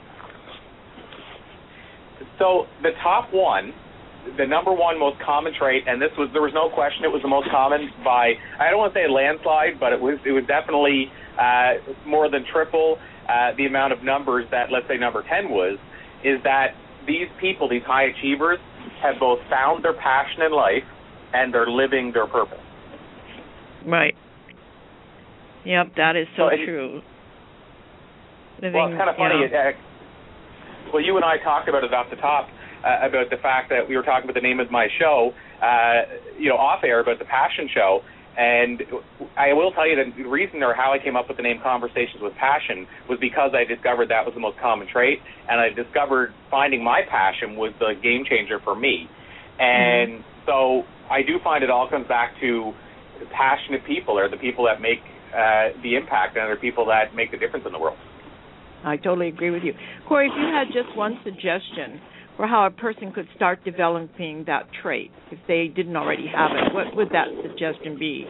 So 2.38 2.65
the 2.83 2.91
top 3.01 3.33
one 3.33 3.73
the 4.38 4.45
number 4.45 4.74
one 4.74 5.00
most 5.00 5.19
common 5.19 5.54
trait, 5.54 5.83
and 5.88 6.01
this 6.01 6.12
was 6.18 6.30
there 6.33 6.42
was 6.42 6.54
no 6.54 6.69
question 6.69 7.04
it 7.04 7.12
was 7.12 7.21
the 7.21 7.31
most 7.31 7.50
common 7.50 7.89
by 8.04 8.33
I 8.60 8.69
don't 8.69 8.80
want 8.80 8.94
to 8.94 9.00
say 9.00 9.06
a 9.06 9.12
landslide, 9.12 9.80
but 9.80 9.94
it 9.94 10.00
was 10.00 10.19
it 10.25 10.31
was 10.31 10.44
definitely 10.48 11.12
uh, 11.39 11.80
more 12.06 12.30
than 12.30 12.45
triple 12.51 12.98
uh, 13.27 13.56
the 13.57 13.66
amount 13.66 13.94
of 13.94 14.04
numbers 14.04 14.45
that 14.51 14.71
let's 14.71 14.88
say 14.88 14.98
number 14.98 15.24
ten 15.24 15.50
was, 15.50 15.80
is 16.24 16.42
that 16.44 16.75
these 17.07 17.27
people, 17.39 17.69
these 17.69 17.86
high 17.86 18.06
achievers, 18.12 18.60
have 19.01 19.16
both 19.19 19.39
found 19.50 19.83
their 19.83 19.95
passion 19.95 20.44
in 20.44 20.51
life 20.51 20.83
and 21.33 21.54
they're 21.54 21.69
living 21.69 22.12
their 22.13 22.27
purpose. 22.27 22.60
Right. 23.86 24.16
Yep, 25.66 25.95
that 25.95 26.16
is 26.16 26.27
so, 26.36 26.50
so 26.50 26.66
true. 26.66 27.01
Living, 28.62 28.74
well, 28.74 28.92
it's 28.92 28.98
kind 28.98 29.10
of 29.10 29.16
funny. 29.16 29.48
Yeah. 29.51 29.71
Uh, 29.71 30.92
well, 30.92 31.04
you 31.04 31.16
and 31.16 31.24
I 31.24 31.38
talked 31.44 31.69
about 31.69 31.83
it 31.83 31.94
off 31.94 32.07
the 32.10 32.18
top 32.18 32.50
uh, 32.84 33.08
about 33.08 33.30
the 33.30 33.38
fact 33.38 33.70
that 33.70 33.88
we 33.88 33.96
were 33.96 34.04
talking 34.04 34.30
about 34.30 34.36
the 34.36 34.46
name 34.46 34.60
of 34.60 34.72
my 34.72 34.88
show, 35.00 35.34
uh, 35.62 36.04
you 36.38 36.50
know, 36.50 36.58
off 36.58 36.84
air 36.84 37.00
about 37.00 37.20
the 37.20 37.26
Passion 37.26 37.70
Show. 37.74 38.02
And 38.38 38.84
I 39.36 39.52
will 39.52 39.72
tell 39.72 39.88
you 39.88 39.98
that 39.98 40.16
the 40.16 40.24
reason 40.24 40.64
or 40.64 40.74
how 40.74 40.94
I 40.94 41.00
came 41.00 41.18
up 41.18 41.28
with 41.28 41.36
the 41.36 41.44
name 41.44 41.59
Conversations 41.62 42.21
with 42.21 42.33
Passion 42.36 42.88
was 43.09 43.19
because 43.19 43.52
I 43.54 43.66
discovered 43.66 44.09
that 44.09 44.24
was 44.24 44.33
the 44.33 44.40
most 44.40 44.57
common 44.59 44.88
trait, 44.88 45.19
and 45.50 45.59
I 45.59 45.69
discovered 45.69 46.33
finding 46.50 46.81
my 46.83 47.02
passion 47.09 47.57
was 47.57 47.74
the 47.80 48.00
game 48.02 48.24
changer 48.24 48.59
for 48.64 48.76
me. 48.76 49.09
And 49.59 50.24
mm-hmm. 50.24 50.45
so 50.45 50.83
I 51.12 51.21
do 51.21 51.40
find 51.44 51.64
it 51.64 51.69
all 51.69 51.90
comes 51.90 52.07
back 52.07 52.40
to 52.40 52.71
passionate 53.36 53.83
people 53.86 54.18
are 54.18 54.30
the 54.30 54.38
people 54.38 54.64
that 54.66 54.80
make 54.80 55.04
uh, 55.36 55.76
the 55.83 55.95
impact 55.95 56.38
and 56.38 56.48
are 56.48 56.56
the 56.56 56.62
people 56.62 56.86
that 56.86 57.14
make 57.14 57.31
the 57.31 57.38
difference 57.38 57.66
in 57.66 57.74
the 57.74 57.80
world. 57.80 57.98
I 58.86 58.95
totally 58.95 59.28
agree 59.28 59.52
with 59.52 59.64
you. 59.64 59.74
Corey, 60.07 60.28
if 60.28 60.33
you 60.40 60.48
had 60.48 60.68
just 60.71 60.95
one 60.95 61.19
suggestion 61.24 62.00
or 62.40 62.48
how 62.48 62.66
a 62.66 62.72
person 62.72 63.12
could 63.12 63.28
start 63.36 63.64
developing 63.66 64.46
that 64.48 64.64
trait 64.81 65.12
if 65.30 65.38
they 65.46 65.68
didn't 65.68 65.98
already 65.98 66.26
have 66.26 66.52
it, 66.52 66.74
what 66.74 66.96
would 66.96 67.10
that 67.10 67.28
suggestion 67.44 68.00
be? 68.00 68.26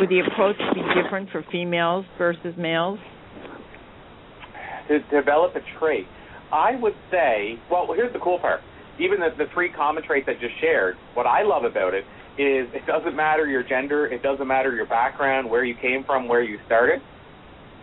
Would 0.00 0.10
the 0.10 0.20
approach 0.26 0.56
be 0.74 0.82
different 1.00 1.30
for 1.30 1.44
females 1.52 2.04
versus 2.18 2.54
males? 2.58 2.98
To 4.88 4.98
develop 5.08 5.54
a 5.54 5.60
trait, 5.78 6.04
I 6.52 6.74
would 6.74 6.96
say, 7.12 7.54
well, 7.70 7.86
here's 7.94 8.12
the 8.12 8.18
cool 8.18 8.40
part. 8.40 8.60
Even 8.98 9.20
the, 9.20 9.30
the 9.38 9.48
three 9.54 9.72
common 9.72 10.02
traits 10.02 10.28
I 10.28 10.34
just 10.34 10.60
shared, 10.60 10.96
what 11.14 11.26
I 11.26 11.44
love 11.44 11.62
about 11.62 11.94
it 11.94 12.04
is 12.36 12.66
it 12.74 12.84
doesn't 12.86 13.14
matter 13.14 13.46
your 13.46 13.62
gender, 13.62 14.06
it 14.06 14.22
doesn't 14.22 14.48
matter 14.48 14.74
your 14.74 14.86
background, 14.86 15.48
where 15.48 15.64
you 15.64 15.76
came 15.80 16.02
from, 16.04 16.26
where 16.26 16.42
you 16.42 16.58
started. 16.66 17.00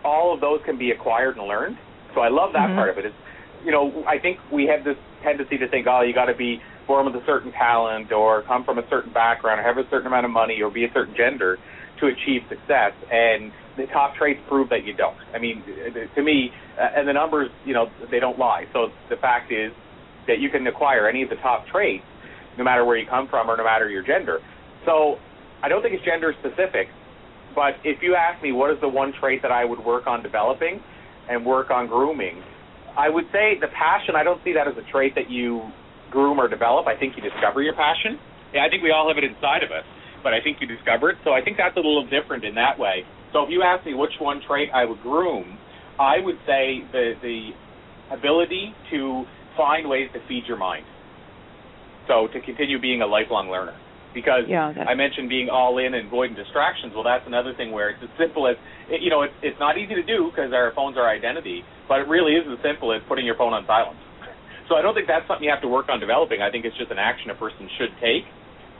All 0.04 0.34
of 0.34 0.40
those 0.42 0.60
can 0.66 0.78
be 0.78 0.90
acquired 0.90 1.38
and 1.38 1.46
learned. 1.46 1.76
So 2.14 2.20
I 2.20 2.28
love 2.28 2.52
that 2.52 2.68
mm-hmm. 2.68 2.76
part 2.76 2.90
of 2.90 2.98
it. 2.98 3.06
It's, 3.06 3.16
you 3.64 3.72
know, 3.72 4.04
I 4.06 4.18
think 4.18 4.38
we 4.52 4.66
have 4.66 4.84
this 4.84 4.96
tendency 5.22 5.58
to 5.58 5.68
think, 5.68 5.86
oh, 5.86 6.02
you 6.02 6.14
got 6.14 6.26
to 6.26 6.36
be 6.36 6.60
born 6.86 7.06
with 7.06 7.14
a 7.14 7.24
certain 7.26 7.52
talent 7.52 8.12
or 8.12 8.42
come 8.42 8.64
from 8.64 8.78
a 8.78 8.88
certain 8.90 9.12
background 9.12 9.60
or 9.60 9.62
have 9.62 9.78
a 9.78 9.88
certain 9.90 10.06
amount 10.06 10.26
of 10.26 10.32
money 10.32 10.60
or 10.62 10.70
be 10.70 10.84
a 10.84 10.92
certain 10.92 11.14
gender 11.16 11.58
to 12.00 12.06
achieve 12.06 12.42
success. 12.48 12.92
And 13.10 13.52
the 13.76 13.86
top 13.92 14.14
traits 14.16 14.40
prove 14.48 14.68
that 14.70 14.84
you 14.84 14.94
don't. 14.94 15.16
I 15.34 15.38
mean, 15.38 15.62
to 16.14 16.22
me, 16.22 16.50
uh, 16.78 16.88
and 16.96 17.08
the 17.08 17.12
numbers, 17.12 17.50
you 17.64 17.74
know, 17.74 17.86
they 18.10 18.20
don't 18.20 18.38
lie. 18.38 18.66
So 18.72 18.88
the 19.08 19.16
fact 19.16 19.52
is 19.52 19.72
that 20.26 20.40
you 20.40 20.50
can 20.50 20.66
acquire 20.66 21.08
any 21.08 21.22
of 21.22 21.30
the 21.30 21.36
top 21.36 21.66
traits, 21.68 22.04
no 22.58 22.64
matter 22.64 22.84
where 22.84 22.96
you 22.96 23.06
come 23.08 23.28
from 23.28 23.48
or 23.48 23.56
no 23.56 23.64
matter 23.64 23.88
your 23.88 24.02
gender. 24.04 24.40
So 24.84 25.16
I 25.62 25.68
don't 25.68 25.82
think 25.82 25.94
it's 25.94 26.04
gender 26.04 26.34
specific. 26.40 26.88
But 27.54 27.74
if 27.84 28.02
you 28.02 28.14
ask 28.14 28.42
me 28.42 28.52
what 28.52 28.70
is 28.70 28.80
the 28.80 28.88
one 28.88 29.12
trait 29.20 29.42
that 29.42 29.52
I 29.52 29.64
would 29.64 29.84
work 29.84 30.06
on 30.06 30.22
developing 30.22 30.80
and 31.28 31.44
work 31.44 31.70
on 31.70 31.86
grooming, 31.86 32.42
I 32.96 33.08
would 33.08 33.24
say 33.32 33.56
the 33.60 33.68
passion. 33.68 34.16
I 34.16 34.22
don't 34.24 34.40
see 34.44 34.52
that 34.54 34.68
as 34.68 34.74
a 34.76 34.84
trait 34.90 35.14
that 35.16 35.30
you 35.30 35.70
groom 36.10 36.38
or 36.38 36.48
develop. 36.48 36.86
I 36.86 36.96
think 36.98 37.16
you 37.16 37.22
discover 37.22 37.62
your 37.62 37.74
passion. 37.74 38.18
Yeah, 38.52 38.64
I 38.66 38.68
think 38.68 38.82
we 38.82 38.90
all 38.92 39.08
have 39.08 39.16
it 39.16 39.24
inside 39.24 39.62
of 39.64 39.70
us. 39.72 39.84
but 40.22 40.32
I 40.32 40.40
think 40.40 40.58
you 40.60 40.66
discover 40.66 41.10
it. 41.10 41.16
So 41.24 41.32
I 41.32 41.42
think 41.42 41.56
that's 41.56 41.76
a 41.76 41.80
little 41.80 42.06
different 42.06 42.44
in 42.44 42.54
that 42.54 42.78
way. 42.78 43.02
So 43.32 43.42
if 43.42 43.50
you 43.50 43.62
ask 43.62 43.84
me 43.84 43.94
which 43.94 44.12
one 44.20 44.40
trait 44.46 44.68
I 44.74 44.84
would 44.84 45.00
groom, 45.02 45.58
I 45.98 46.18
would 46.22 46.36
say 46.46 46.82
the 46.92 47.14
the 47.22 47.50
ability 48.14 48.74
to 48.90 49.24
find 49.56 49.88
ways 49.88 50.08
to 50.12 50.20
feed 50.28 50.44
your 50.46 50.58
mind. 50.58 50.84
So 52.08 52.28
to 52.32 52.40
continue 52.40 52.80
being 52.80 53.02
a 53.02 53.06
lifelong 53.06 53.50
learner. 53.50 53.76
Because 54.14 54.44
yeah, 54.48 54.72
I 54.76 54.94
mentioned 54.94 55.28
being 55.28 55.48
all 55.48 55.78
in 55.78 55.94
and 55.94 56.06
avoiding 56.06 56.36
distractions. 56.36 56.92
Well, 56.94 57.04
that's 57.04 57.26
another 57.26 57.54
thing 57.56 57.72
where 57.72 57.90
it's 57.90 58.02
as 58.02 58.12
simple 58.18 58.46
as 58.46 58.56
you 58.88 59.08
know, 59.08 59.22
it's 59.22 59.34
it's 59.42 59.58
not 59.58 59.78
easy 59.78 59.94
to 59.94 60.02
do 60.02 60.30
because 60.30 60.52
our 60.52 60.72
phones 60.76 60.96
are 60.96 61.08
identity, 61.08 61.64
but 61.88 62.00
it 62.00 62.08
really 62.08 62.36
is 62.36 62.44
as 62.50 62.60
simple 62.62 62.92
as 62.92 63.00
putting 63.08 63.24
your 63.24 63.36
phone 63.36 63.52
on 63.52 63.64
silent. 63.66 63.98
So 64.70 64.78
I 64.78 64.80
don't 64.80 64.94
think 64.94 65.08
that's 65.10 65.26
something 65.26 65.44
you 65.44 65.50
have 65.50 65.60
to 65.66 65.68
work 65.68 65.90
on 65.90 66.00
developing. 66.00 66.40
I 66.40 66.48
think 66.48 66.64
it's 66.64 66.78
just 66.78 66.90
an 66.90 66.96
action 66.96 67.28
a 67.28 67.34
person 67.34 67.68
should 67.76 67.92
take 68.00 68.24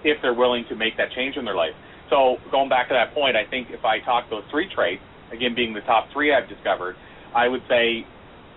if 0.07 0.17
they're 0.23 0.33
willing 0.33 0.65
to 0.71 0.77
make 0.77 0.97
that 0.97 1.11
change 1.11 1.37
in 1.37 1.45
their 1.45 1.59
life. 1.59 1.75
So 2.09 2.39
going 2.51 2.71
back 2.71 2.89
to 2.89 2.95
that 2.95 3.13
point, 3.13 3.37
I 3.37 3.45
think 3.45 3.69
if 3.69 3.85
I 3.85 3.99
talk 4.01 4.31
those 4.31 4.45
three 4.49 4.71
traits, 4.73 5.03
again 5.33 5.55
being 5.55 5.75
the 5.75 5.83
top 5.83 6.09
three 6.13 6.33
I've 6.33 6.49
discovered, 6.49 6.97
I 7.35 7.49
would 7.49 7.63
say 7.69 8.07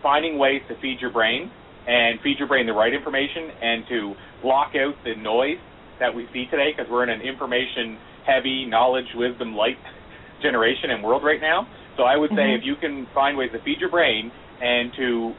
finding 0.03 0.37
ways 0.37 0.61
to 0.69 0.79
feed 0.79 1.01
your 1.01 1.11
brain 1.11 1.51
and 1.87 2.21
feed 2.21 2.37
your 2.37 2.47
brain 2.47 2.67
the 2.67 2.73
right 2.73 2.93
information 2.93 3.49
and 3.61 3.83
to 3.89 4.13
block 4.41 4.73
out 4.75 4.93
the 5.03 5.15
noise 5.15 5.57
that 5.99 6.13
we 6.13 6.27
see 6.33 6.45
today 6.51 6.71
because 6.75 6.89
we're 6.91 7.03
in 7.03 7.09
an 7.09 7.21
information 7.21 7.97
heavy, 8.25 8.65
knowledge, 8.65 9.05
wisdom, 9.15 9.55
light 9.55 9.77
generation 10.41 10.89
and 10.91 11.03
world 11.03 11.23
right 11.23 11.41
now. 11.41 11.67
So 11.97 12.03
I 12.03 12.17
would 12.17 12.31
say 12.31 12.51
Mhm. 12.51 12.59
if 12.59 12.65
you 12.65 12.75
can 12.75 13.05
find 13.13 13.37
ways 13.37 13.51
to 13.53 13.59
feed 13.59 13.79
your 13.79 13.89
brain 13.89 14.31
and 14.61 14.91
to 14.95 15.33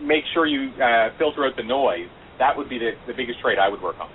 make 0.00 0.24
sure 0.32 0.46
you 0.46 0.70
uh, 0.80 1.10
filter 1.18 1.44
out 1.44 1.56
the 1.56 1.62
noise, 1.62 2.08
that 2.38 2.56
would 2.56 2.68
be 2.68 2.78
the, 2.78 2.92
the 3.06 3.12
biggest 3.14 3.40
trait 3.40 3.58
I 3.58 3.68
would 3.68 3.82
work 3.82 3.96
on. 4.00 4.08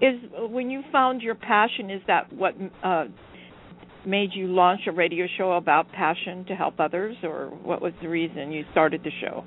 Is 0.00 0.20
when 0.50 0.70
you 0.70 0.82
found 0.92 1.22
your 1.22 1.34
passion, 1.34 1.90
is 1.90 2.00
that 2.06 2.32
what 2.32 2.54
uh, 2.82 3.06
made 4.06 4.30
you 4.32 4.46
launch 4.46 4.82
a 4.86 4.92
radio 4.92 5.26
show 5.36 5.52
about 5.52 5.90
passion 5.92 6.44
to 6.46 6.54
help 6.54 6.78
others, 6.78 7.16
or 7.22 7.48
what 7.62 7.82
was 7.82 7.92
the 8.00 8.08
reason 8.08 8.52
you 8.52 8.64
started 8.70 9.02
the 9.02 9.10
show? 9.20 9.44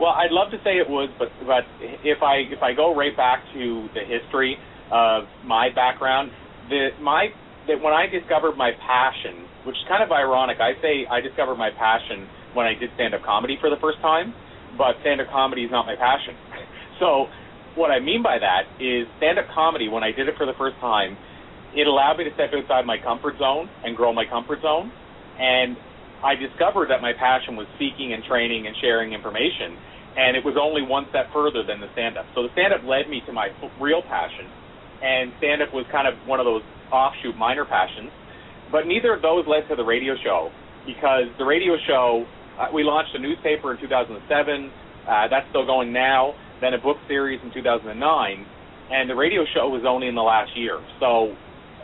Well, 0.00 0.14
I'd 0.14 0.30
love 0.30 0.50
to 0.54 0.58
say 0.62 0.78
it 0.78 0.86
was, 0.86 1.10
but 1.18 1.28
but 1.42 1.66
if 2.06 2.22
I 2.22 2.46
if 2.46 2.62
I 2.62 2.72
go 2.72 2.94
right 2.94 3.16
back 3.16 3.42
to 3.54 3.88
the 3.94 4.06
history 4.06 4.56
of 4.94 5.26
my 5.44 5.70
background, 5.74 6.30
the 6.70 6.94
my 7.02 7.34
that 7.66 7.82
when 7.82 7.92
I 7.92 8.06
discovered 8.06 8.56
my 8.56 8.72
passion, 8.78 9.44
which 9.66 9.74
is 9.74 9.84
kind 9.90 10.02
of 10.02 10.10
ironic, 10.14 10.62
I 10.62 10.78
say 10.80 11.04
I 11.10 11.20
discovered 11.20 11.56
my 11.58 11.70
passion 11.74 12.30
when 12.54 12.64
I 12.64 12.78
did 12.78 12.90
stand 12.94 13.12
up 13.12 13.22
comedy 13.26 13.58
for 13.60 13.68
the 13.68 13.80
first 13.82 13.98
time, 14.00 14.32
but 14.78 14.96
stand 15.02 15.20
up 15.20 15.28
comedy 15.28 15.66
is 15.66 15.70
not 15.70 15.86
my 15.86 15.96
passion. 15.96 16.34
So 16.98 17.30
what 17.78 17.94
I 17.94 18.00
mean 18.02 18.26
by 18.26 18.42
that 18.42 18.66
is 18.82 19.06
stand 19.22 19.38
up 19.38 19.46
comedy 19.54 19.86
when 19.86 20.02
I 20.02 20.10
did 20.10 20.26
it 20.26 20.34
for 20.34 20.46
the 20.46 20.58
first 20.58 20.74
time, 20.82 21.14
it 21.78 21.86
allowed 21.86 22.18
me 22.18 22.24
to 22.26 22.34
step 22.34 22.50
outside 22.50 22.82
my 22.86 22.98
comfort 22.98 23.38
zone 23.38 23.70
and 23.86 23.94
grow 23.94 24.12
my 24.12 24.26
comfort 24.26 24.58
zone. 24.62 24.90
And 25.38 25.78
I 26.22 26.34
discovered 26.34 26.90
that 26.90 27.00
my 27.00 27.12
passion 27.14 27.54
was 27.54 27.66
speaking 27.76 28.12
and 28.12 28.24
training 28.24 28.66
and 28.66 28.74
sharing 28.82 29.12
information, 29.12 29.78
and 30.18 30.36
it 30.36 30.44
was 30.44 30.58
only 30.58 30.82
one 30.82 31.06
step 31.10 31.30
further 31.32 31.62
than 31.62 31.78
the 31.80 31.86
stand 31.94 32.18
up. 32.18 32.26
So 32.34 32.42
the 32.42 32.50
stand 32.52 32.74
up 32.74 32.82
led 32.82 33.06
me 33.08 33.22
to 33.26 33.32
my 33.32 33.54
real 33.78 34.02
passion, 34.02 34.50
and 35.02 35.30
stand 35.38 35.62
up 35.62 35.70
was 35.72 35.86
kind 35.94 36.10
of 36.10 36.18
one 36.26 36.40
of 36.40 36.46
those 36.46 36.62
offshoot 36.90 37.36
minor 37.36 37.64
passions. 37.64 38.10
But 38.72 38.86
neither 38.86 39.14
of 39.14 39.22
those 39.22 39.46
led 39.46 39.68
to 39.70 39.76
the 39.76 39.84
radio 39.84 40.14
show 40.22 40.50
because 40.84 41.30
the 41.38 41.46
radio 41.46 41.78
show, 41.86 42.26
uh, 42.58 42.66
we 42.74 42.82
launched 42.82 43.14
a 43.14 43.20
newspaper 43.22 43.72
in 43.72 43.80
2007. 43.80 44.18
Uh, 45.06 45.28
that's 45.30 45.46
still 45.50 45.64
going 45.64 45.92
now. 45.92 46.34
Then 46.60 46.74
a 46.74 46.82
book 46.82 46.98
series 47.06 47.38
in 47.44 47.54
2009, 47.54 47.94
and 48.90 49.08
the 49.08 49.14
radio 49.14 49.46
show 49.54 49.70
was 49.70 49.86
only 49.86 50.08
in 50.08 50.16
the 50.16 50.26
last 50.26 50.50
year. 50.58 50.82
So 50.98 51.36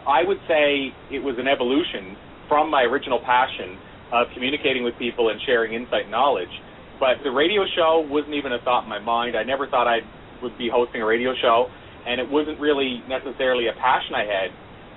I 0.08 0.26
would 0.26 0.42
say 0.50 0.90
it 1.14 1.22
was 1.22 1.38
an 1.38 1.46
evolution 1.46 2.18
from 2.48 2.68
my 2.68 2.82
original 2.82 3.22
passion 3.22 3.78
of 4.14 4.28
communicating 4.35 4.85
with 4.85 4.94
people 4.99 5.28
and 5.30 5.40
sharing 5.44 5.75
insight 5.75 6.06
and 6.06 6.14
knowledge. 6.14 6.52
But 7.00 7.21
the 7.26 7.30
radio 7.30 7.66
show 7.75 8.06
wasn't 8.06 8.35
even 8.35 8.52
a 8.52 8.61
thought 8.62 8.85
in 8.85 8.90
my 8.90 9.00
mind. 9.02 9.37
I 9.37 9.42
never 9.42 9.66
thought 9.66 9.90
I 9.90 9.99
would 10.42 10.56
be 10.56 10.71
hosting 10.71 11.02
a 11.02 11.06
radio 11.06 11.35
show, 11.42 11.66
and 12.06 12.21
it 12.21 12.30
wasn't 12.30 12.61
really 12.61 13.02
necessarily 13.09 13.66
a 13.66 13.75
passion 13.75 14.14
I 14.14 14.25
had 14.25 14.49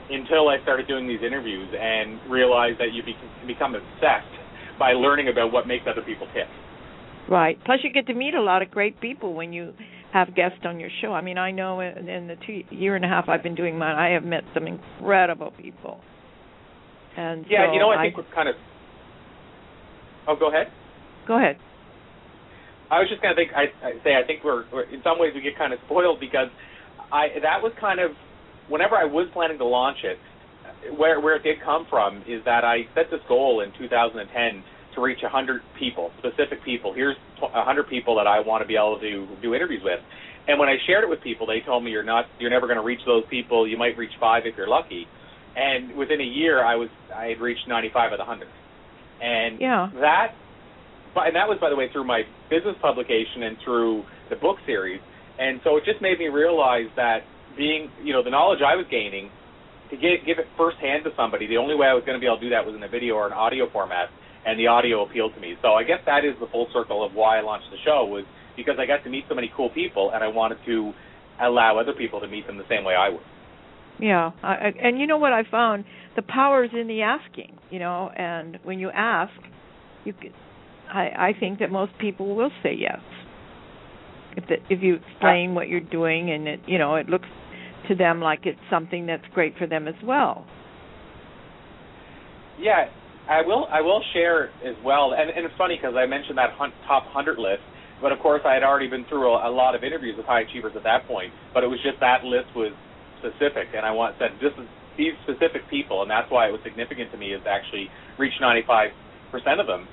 until 0.09 0.47
I 0.47 0.61
started 0.61 0.87
doing 0.87 1.07
these 1.07 1.19
interviews 1.25 1.67
and 1.73 2.21
realized 2.29 2.79
that 2.79 2.93
you 2.93 3.03
be, 3.03 3.15
become 3.45 3.75
obsessed 3.75 4.31
by 4.79 4.93
learning 4.93 5.27
about 5.27 5.51
what 5.51 5.67
makes 5.67 5.83
other 5.89 6.05
people 6.05 6.27
tick. 6.33 6.47
Right. 7.27 7.57
Plus, 7.65 7.79
you 7.83 7.91
get 7.91 8.07
to 8.07 8.13
meet 8.13 8.35
a 8.35 8.41
lot 8.41 8.61
of 8.61 8.71
great 8.71 9.01
people 9.01 9.33
when 9.33 9.51
you 9.51 9.73
have 10.13 10.33
guests 10.35 10.59
on 10.63 10.79
your 10.79 10.89
show. 11.01 11.11
I 11.11 11.21
mean, 11.21 11.37
I 11.37 11.51
know 11.51 11.81
in, 11.81 12.07
in 12.07 12.27
the 12.27 12.35
two 12.45 12.63
year 12.69 12.95
and 12.95 13.03
a 13.03 13.07
half 13.07 13.27
I've 13.27 13.43
been 13.43 13.55
doing 13.55 13.77
mine, 13.77 13.95
I 13.95 14.11
have 14.11 14.23
met 14.23 14.43
some 14.53 14.65
incredible 14.65 15.51
people. 15.61 15.99
And 17.17 17.45
Yeah, 17.49 17.67
so 17.67 17.73
you 17.73 17.79
know, 17.79 17.89
I 17.89 18.03
think 18.03 18.15
we're 18.15 18.33
kind 18.33 18.47
of. 18.47 18.55
Oh, 20.27 20.35
go 20.35 20.49
ahead. 20.49 20.67
Go 21.27 21.37
ahead. 21.37 21.57
I 22.91 22.99
was 22.99 23.09
just 23.09 23.21
gonna 23.21 23.35
think. 23.35 23.51
I, 23.51 23.67
I 23.83 23.91
say 24.03 24.15
I 24.15 24.25
think 24.25 24.43
we're, 24.43 24.63
we're 24.71 24.83
in 24.83 25.01
some 25.03 25.19
ways 25.19 25.33
we 25.35 25.41
get 25.41 25.57
kind 25.57 25.73
of 25.73 25.79
spoiled 25.85 26.19
because 26.19 26.47
I 27.11 27.27
that 27.41 27.59
was 27.63 27.73
kind 27.79 27.99
of 27.99 28.11
whenever 28.69 28.95
I 28.95 29.03
was 29.03 29.27
planning 29.33 29.57
to 29.57 29.65
launch 29.65 29.97
it, 30.03 30.19
where 30.95 31.19
where 31.19 31.35
it 31.35 31.43
did 31.43 31.57
come 31.63 31.85
from 31.89 32.23
is 32.27 32.43
that 32.45 32.63
I 32.63 32.87
set 32.95 33.11
this 33.11 33.19
goal 33.27 33.61
in 33.61 33.71
2010 33.77 34.63
to 34.95 35.01
reach 35.01 35.19
100 35.21 35.61
people, 35.77 36.11
specific 36.17 36.63
people. 36.63 36.93
Here's 36.93 37.15
100 37.39 37.87
people 37.87 38.15
that 38.17 38.27
I 38.27 38.39
want 38.39 38.63
to 38.63 38.67
be 38.67 38.75
able 38.75 38.99
to 38.99 39.27
do 39.41 39.53
interviews 39.53 39.81
with. 39.83 39.99
And 40.47 40.57
when 40.57 40.69
I 40.69 40.75
shared 40.87 41.03
it 41.03 41.09
with 41.09 41.21
people, 41.21 41.45
they 41.45 41.59
told 41.65 41.83
me 41.83 41.91
you're 41.91 42.03
not, 42.03 42.25
you're 42.39 42.49
never 42.49 42.67
going 42.67 42.79
to 42.79 42.83
reach 42.83 43.01
those 43.05 43.23
people. 43.29 43.67
You 43.67 43.77
might 43.77 43.97
reach 43.97 44.15
five 44.19 44.43
if 44.45 44.55
you're 44.57 44.67
lucky. 44.67 45.05
And 45.55 45.95
within 45.97 46.21
a 46.21 46.23
year, 46.23 46.63
I 46.63 46.75
was, 46.75 46.89
I 47.13 47.25
had 47.25 47.39
reached 47.39 47.67
95 47.67 48.13
of 48.13 48.17
the 48.17 48.25
100. 48.25 48.47
And 49.21 49.59
Yeah. 49.59 49.89
that, 49.93 50.33
and 51.15 51.35
that 51.35 51.47
was 51.49 51.57
by 51.59 51.69
the 51.69 51.75
way 51.75 51.89
through 51.89 52.05
my 52.05 52.23
business 52.49 52.75
publication 52.81 53.43
and 53.43 53.57
through 53.63 54.05
the 54.29 54.35
book 54.35 54.57
series. 54.65 55.01
And 55.39 55.61
so 55.63 55.77
it 55.77 55.85
just 55.85 56.01
made 56.01 56.19
me 56.19 56.27
realize 56.27 56.89
that 56.95 57.23
being, 57.55 57.89
you 58.03 58.13
know, 58.13 58.23
the 58.23 58.29
knowledge 58.29 58.61
I 58.61 58.75
was 58.75 58.85
gaining, 58.89 59.29
to 59.89 59.95
give, 59.95 60.25
give 60.25 60.37
it 60.37 60.47
firsthand 60.57 61.05
to 61.05 61.11
somebody, 61.15 61.47
the 61.47 61.57
only 61.57 61.75
way 61.75 61.87
I 61.87 61.93
was 61.93 62.03
going 62.05 62.17
to 62.17 62.19
be 62.19 62.27
able 62.27 62.37
to 62.37 62.43
do 62.43 62.49
that 62.49 62.65
was 62.65 62.75
in 62.75 62.83
a 62.83 62.89
video 62.89 63.15
or 63.15 63.25
an 63.27 63.33
audio 63.33 63.69
format 63.71 64.09
and 64.47 64.59
the 64.59 64.67
audio 64.67 65.03
appealed 65.03 65.33
to 65.35 65.41
me. 65.41 65.55
So 65.61 65.73
I 65.73 65.83
guess 65.83 65.99
that 66.05 66.23
is 66.23 66.35
the 66.39 66.47
full 66.47 66.67
circle 66.73 67.05
of 67.05 67.13
why 67.13 67.37
I 67.37 67.41
launched 67.41 67.67
the 67.69 67.77
show 67.83 68.05
was 68.05 68.23
because 68.55 68.75
I 68.79 68.85
got 68.85 69.03
to 69.03 69.09
meet 69.09 69.25
so 69.27 69.35
many 69.35 69.51
cool 69.55 69.69
people, 69.69 70.11
and 70.13 70.23
I 70.23 70.27
wanted 70.27 70.57
to 70.65 70.93
allow 71.39 71.77
other 71.77 71.93
people 71.93 72.19
to 72.21 72.27
meet 72.27 72.47
them 72.47 72.57
the 72.57 72.67
same 72.69 72.83
way 72.83 72.95
I 72.95 73.09
would. 73.09 73.21
Yeah, 73.99 74.31
I, 74.43 74.73
and 74.81 74.99
you 74.99 75.07
know 75.07 75.17
what 75.17 75.33
I 75.33 75.43
found? 75.49 75.85
The 76.15 76.21
power 76.21 76.63
is 76.63 76.71
in 76.79 76.87
the 76.87 77.01
asking. 77.01 77.57
You 77.69 77.79
know, 77.79 78.09
and 78.15 78.59
when 78.63 78.79
you 78.79 78.89
ask, 78.89 79.33
you 80.05 80.13
can. 80.13 80.31
I 80.89 81.29
I 81.29 81.31
think 81.39 81.59
that 81.59 81.71
most 81.71 81.91
people 81.99 82.35
will 82.35 82.51
say 82.63 82.75
yes. 82.77 82.99
If 84.37 84.47
the, 84.47 84.55
if 84.69 84.83
you 84.83 84.95
explain 84.95 85.55
what 85.55 85.67
you're 85.67 85.79
doing 85.81 86.31
and 86.31 86.47
it 86.47 86.59
you 86.67 86.77
know 86.77 86.95
it 86.95 87.09
looks 87.09 87.27
to 87.89 87.95
them 87.95 88.21
like 88.21 88.41
it's 88.45 88.59
something 88.69 89.05
that's 89.07 89.23
great 89.33 89.57
for 89.57 89.67
them 89.67 89.87
as 89.87 89.95
well. 90.03 90.45
Yeah, 92.59 92.85
I 93.29 93.41
will. 93.45 93.67
I 93.71 93.81
will 93.81 94.01
share 94.13 94.49
as 94.65 94.75
well, 94.83 95.13
and, 95.17 95.29
and 95.29 95.45
it's 95.45 95.55
funny 95.57 95.77
because 95.77 95.95
I 95.97 96.05
mentioned 96.05 96.37
that 96.37 96.51
hun- 96.57 96.73
top 96.87 97.03
hundred 97.07 97.37
list, 97.37 97.61
but 98.01 98.11
of 98.11 98.19
course 98.19 98.41
I 98.45 98.53
had 98.53 98.63
already 98.63 98.87
been 98.87 99.05
through 99.09 99.27
a, 99.33 99.49
a 99.49 99.51
lot 99.51 99.75
of 99.75 99.83
interviews 99.83 100.15
with 100.17 100.25
high 100.25 100.41
achievers 100.41 100.73
at 100.75 100.83
that 100.83 101.07
point. 101.07 101.33
But 101.53 101.63
it 101.63 101.67
was 101.67 101.79
just 101.83 101.99
that 101.99 102.23
list 102.23 102.47
was 102.55 102.73
specific, 103.19 103.73
and 103.75 103.85
I 103.85 103.91
want 103.91 104.15
said 104.19 104.37
this 104.41 104.53
is 104.57 104.67
these 104.97 105.13
specific 105.23 105.69
people, 105.69 106.01
and 106.01 106.09
that's 106.09 106.29
why 106.29 106.47
it 106.47 106.51
was 106.51 106.61
significant 106.63 107.11
to 107.11 107.17
me 107.17 107.33
is 107.33 107.41
actually 107.45 107.89
reach 108.17 108.33
95 108.41 108.89
percent 109.31 109.59
of 109.59 109.67
them. 109.67 109.87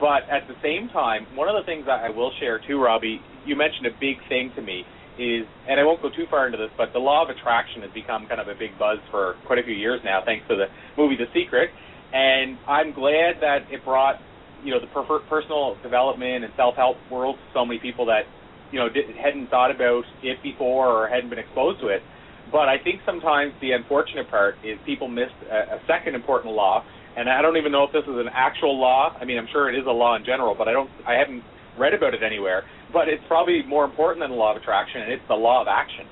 But 0.00 0.24
at 0.32 0.48
the 0.48 0.56
same 0.62 0.88
time, 0.88 1.26
one 1.36 1.48
of 1.48 1.56
the 1.56 1.66
things 1.68 1.84
I 1.84 2.08
will 2.08 2.32
share 2.40 2.58
too, 2.58 2.80
Robbie, 2.80 3.20
you 3.44 3.56
mentioned 3.56 3.86
a 3.86 3.94
big 4.00 4.16
thing 4.28 4.50
to 4.56 4.62
me 4.62 4.84
is, 5.20 5.44
and 5.68 5.78
I 5.78 5.84
won't 5.84 6.00
go 6.00 6.08
too 6.08 6.24
far 6.30 6.46
into 6.46 6.56
this, 6.56 6.72
but 6.78 6.92
the 6.92 6.98
law 6.98 7.22
of 7.22 7.28
attraction 7.28 7.82
has 7.82 7.92
become 7.92 8.26
kind 8.26 8.40
of 8.40 8.48
a 8.48 8.56
big 8.56 8.78
buzz 8.78 8.96
for 9.10 9.36
quite 9.46 9.58
a 9.58 9.62
few 9.62 9.74
years 9.74 10.00
now, 10.04 10.22
thanks 10.24 10.48
to 10.48 10.56
the 10.56 10.72
movie 10.96 11.16
The 11.16 11.28
Secret. 11.36 11.68
And 12.12 12.56
I'm 12.66 12.92
glad 12.92 13.38
that 13.44 13.68
it 13.70 13.84
brought, 13.84 14.16
you 14.64 14.72
know, 14.72 14.80
the 14.80 14.88
per- 14.88 15.20
personal 15.28 15.76
development 15.82 16.44
and 16.44 16.52
self-help 16.56 16.96
world 17.10 17.36
to 17.36 17.46
so 17.52 17.66
many 17.66 17.78
people 17.78 18.06
that, 18.06 18.24
you 18.72 18.80
know, 18.80 18.88
did, 18.88 19.04
hadn't 19.20 19.50
thought 19.50 19.70
about 19.70 20.04
it 20.22 20.42
before 20.42 20.88
or 20.88 21.08
hadn't 21.08 21.28
been 21.28 21.38
exposed 21.38 21.80
to 21.80 21.88
it. 21.88 22.00
But 22.50 22.68
I 22.68 22.78
think 22.82 23.00
sometimes 23.06 23.52
the 23.60 23.72
unfortunate 23.72 24.28
part 24.28 24.56
is 24.64 24.78
people 24.84 25.08
miss 25.08 25.30
a, 25.50 25.76
a 25.76 25.80
second 25.86 26.14
important 26.14 26.54
law, 26.54 26.84
and 27.16 27.28
I 27.28 27.42
don't 27.42 27.56
even 27.56 27.72
know 27.72 27.84
if 27.84 27.92
this 27.92 28.04
is 28.04 28.18
an 28.18 28.28
actual 28.32 28.78
law. 28.78 29.14
I 29.20 29.24
mean, 29.24 29.38
I'm 29.38 29.48
sure 29.52 29.68
it 29.68 29.78
is 29.78 29.86
a 29.86 29.92
law 29.92 30.16
in 30.16 30.24
general, 30.24 30.54
but 30.56 30.68
I 30.68 30.72
don't, 30.72 30.90
I 31.06 31.14
haven't 31.14 31.42
read 31.78 31.94
about 31.94 32.14
it 32.14 32.22
anywhere. 32.22 32.64
But 32.92 33.08
it's 33.08 33.22
probably 33.28 33.62
more 33.66 33.84
important 33.84 34.22
than 34.22 34.30
the 34.30 34.36
law 34.36 34.50
of 34.50 34.56
attraction, 34.56 35.02
and 35.02 35.12
it's 35.12 35.22
the 35.28 35.38
law 35.38 35.62
of 35.62 35.68
action. 35.68 36.06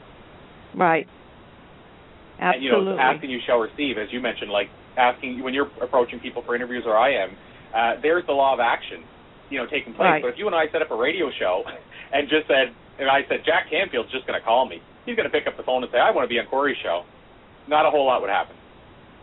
Right. 0.74 1.06
Absolutely. 2.38 2.70
And, 2.70 2.86
you 2.86 2.94
know, 2.94 2.98
asking 2.98 3.30
you 3.30 3.40
shall 3.46 3.58
receive, 3.58 3.98
as 3.98 4.08
you 4.12 4.20
mentioned, 4.20 4.50
like 4.50 4.70
asking 4.96 5.42
when 5.42 5.54
you're 5.54 5.70
approaching 5.82 6.20
people 6.20 6.42
for 6.46 6.54
interviews, 6.54 6.84
or 6.86 6.96
I 6.96 7.14
am. 7.14 7.30
Uh, 7.74 8.00
there's 8.00 8.24
the 8.26 8.32
law 8.32 8.54
of 8.54 8.60
action, 8.60 9.02
you 9.50 9.58
know, 9.58 9.66
taking 9.66 9.92
place. 9.94 10.18
Right. 10.18 10.22
But 10.22 10.28
if 10.34 10.38
you 10.38 10.46
and 10.46 10.54
I 10.54 10.70
set 10.70 10.82
up 10.82 10.90
a 10.90 10.96
radio 10.96 11.30
show 11.38 11.62
and 12.12 12.28
just 12.28 12.46
said, 12.46 12.74
and 12.98 13.10
I 13.10 13.22
said 13.28 13.42
Jack 13.46 13.70
Canfield's 13.70 14.10
just 14.10 14.26
going 14.26 14.38
to 14.38 14.44
call 14.44 14.66
me, 14.66 14.82
he's 15.08 15.16
going 15.16 15.28
to 15.28 15.32
pick 15.32 15.46
up 15.46 15.56
the 15.56 15.62
phone 15.62 15.82
and 15.82 15.90
say, 15.90 15.98
I 15.98 16.10
want 16.10 16.28
to 16.28 16.28
be 16.28 16.38
on 16.38 16.46
Corey's 16.46 16.76
show. 16.82 17.04
not 17.66 17.86
a 17.86 17.90
whole 17.90 18.06
lot 18.06 18.20
would 18.20 18.30
happen. 18.30 18.54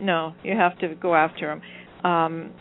No, 0.00 0.34
you 0.42 0.54
have 0.54 0.76
to 0.80 0.94
go 0.94 1.14
after 1.14 1.46
them. 1.46 2.10
Um, 2.10 2.52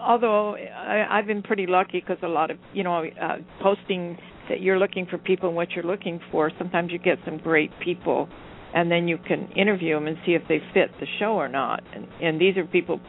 although 0.00 0.56
I, 0.56 1.18
I've 1.18 1.26
been 1.26 1.42
pretty 1.42 1.66
lucky 1.66 2.00
because 2.00 2.18
a 2.22 2.28
lot 2.28 2.50
of 2.50 2.58
you 2.72 2.82
know 2.82 3.04
uh, 3.04 3.36
posting 3.62 4.18
that 4.48 4.60
you're 4.60 4.78
looking 4.78 5.06
for 5.06 5.18
people 5.18 5.48
and 5.48 5.56
what 5.56 5.70
you're 5.72 5.84
looking 5.84 6.20
for. 6.30 6.50
Sometimes 6.58 6.90
you 6.92 6.98
get 6.98 7.18
some 7.24 7.38
great 7.38 7.70
people, 7.84 8.28
and 8.74 8.90
then 8.90 9.06
you 9.06 9.18
can 9.18 9.48
interview 9.52 9.94
them 9.94 10.06
and 10.06 10.16
see 10.24 10.32
if 10.32 10.42
they 10.48 10.58
fit 10.72 10.90
the 10.98 11.06
show 11.18 11.32
or 11.32 11.48
not. 11.48 11.82
And, 11.94 12.06
and 12.20 12.40
these 12.40 12.56
are 12.56 12.64
people 12.64 13.00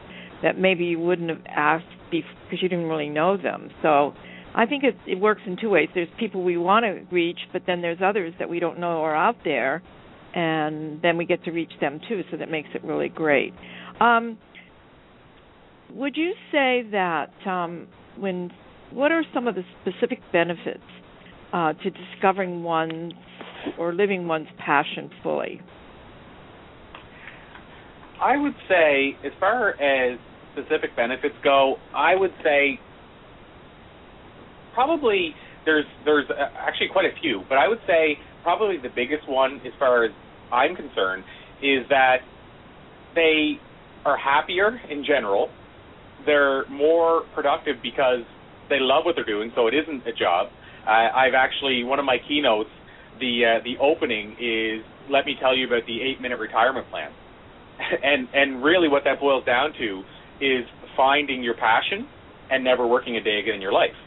that 0.43 0.57
maybe 0.57 0.85
you 0.85 0.99
wouldn't 0.99 1.29
have 1.29 1.41
asked 1.47 1.85
because 2.11 2.61
you 2.61 2.69
didn't 2.69 2.85
really 2.85 3.09
know 3.09 3.37
them. 3.37 3.69
So 3.81 4.13
I 4.57 4.65
think 4.65 4.83
it, 4.83 4.95
it 5.05 5.19
works 5.19 5.41
in 5.45 5.55
two 5.61 5.69
ways. 5.69 5.87
There's 5.93 6.09
people 6.19 6.43
we 6.43 6.57
want 6.57 6.83
to 6.83 7.05
reach, 7.13 7.37
but 7.53 7.61
then 7.67 7.81
there's 7.81 7.99
others 8.03 8.33
that 8.39 8.49
we 8.49 8.59
don't 8.59 8.79
know 8.79 9.03
are 9.03 9.15
out 9.15 9.35
there, 9.45 9.83
and 10.33 10.99
then 11.03 11.15
we 11.15 11.25
get 11.25 11.43
to 11.43 11.51
reach 11.51 11.71
them 11.79 12.01
too. 12.09 12.23
So 12.31 12.37
that 12.37 12.49
makes 12.49 12.69
it 12.73 12.83
really 12.83 13.07
great. 13.07 13.53
Um, 14.01 14.39
would 15.93 16.17
you 16.17 16.33
say 16.51 16.83
that 16.91 17.31
um, 17.45 17.87
when 18.17 18.49
what 18.91 19.11
are 19.11 19.23
some 19.31 19.47
of 19.47 19.53
the 19.53 19.63
specific 19.81 20.19
benefits 20.33 20.79
uh, 21.53 21.73
to 21.73 21.91
discovering 21.91 22.63
one's 22.63 23.13
or 23.77 23.93
living 23.93 24.27
one's 24.27 24.47
passion 24.57 25.11
fully? 25.21 25.61
I 28.19 28.37
would 28.37 28.55
say, 28.67 29.15
as 29.23 29.33
far 29.39 29.79
as 29.79 30.17
specific 30.53 30.95
benefits 30.95 31.35
go, 31.43 31.75
I 31.93 32.15
would 32.15 32.33
say 32.43 32.79
probably 34.77 35.33
there's 35.65 35.85
there's 36.05 36.25
actually 36.55 36.89
quite 36.93 37.05
a 37.05 37.15
few, 37.19 37.41
but 37.49 37.57
I 37.57 37.67
would 37.67 37.81
say 37.87 38.19
probably 38.43 38.77
the 38.77 38.93
biggest 38.93 39.27
one, 39.27 39.59
as 39.65 39.73
far 39.79 40.05
as 40.05 40.11
I'm 40.53 40.75
concerned, 40.75 41.23
is 41.63 41.81
that 41.89 42.17
they 43.15 43.57
are 44.05 44.15
happier 44.15 44.79
in 44.87 45.03
general. 45.03 45.49
They're 46.27 46.69
more 46.69 47.23
productive 47.33 47.77
because 47.81 48.21
they 48.69 48.77
love 48.79 49.03
what 49.03 49.15
they're 49.15 49.25
doing, 49.25 49.51
so 49.55 49.65
it 49.65 49.73
isn't 49.73 50.05
a 50.05 50.13
job. 50.13 50.47
Uh, 50.85 51.09
I've 51.09 51.33
actually 51.33 51.83
one 51.83 51.97
of 51.97 52.05
my 52.05 52.17
keynotes, 52.27 52.69
the 53.19 53.57
uh, 53.57 53.63
the 53.63 53.81
opening 53.81 54.37
is 54.39 54.85
let 55.09 55.25
me 55.25 55.35
tell 55.41 55.57
you 55.57 55.65
about 55.65 55.87
the 55.87 56.03
eight 56.03 56.21
minute 56.21 56.37
retirement 56.37 56.87
plan, 56.91 57.09
and 58.03 58.27
and 58.31 58.63
really 58.63 58.89
what 58.89 59.03
that 59.05 59.19
boils 59.19 59.43
down 59.43 59.73
to 59.79 60.03
is 60.39 60.65
finding 60.95 61.41
your 61.41 61.55
passion 61.55 62.07
and 62.51 62.63
never 62.63 62.85
working 62.85 63.17
a 63.17 63.23
day 63.23 63.39
again 63.39 63.55
in 63.55 63.61
your 63.61 63.73
life. 63.73 63.97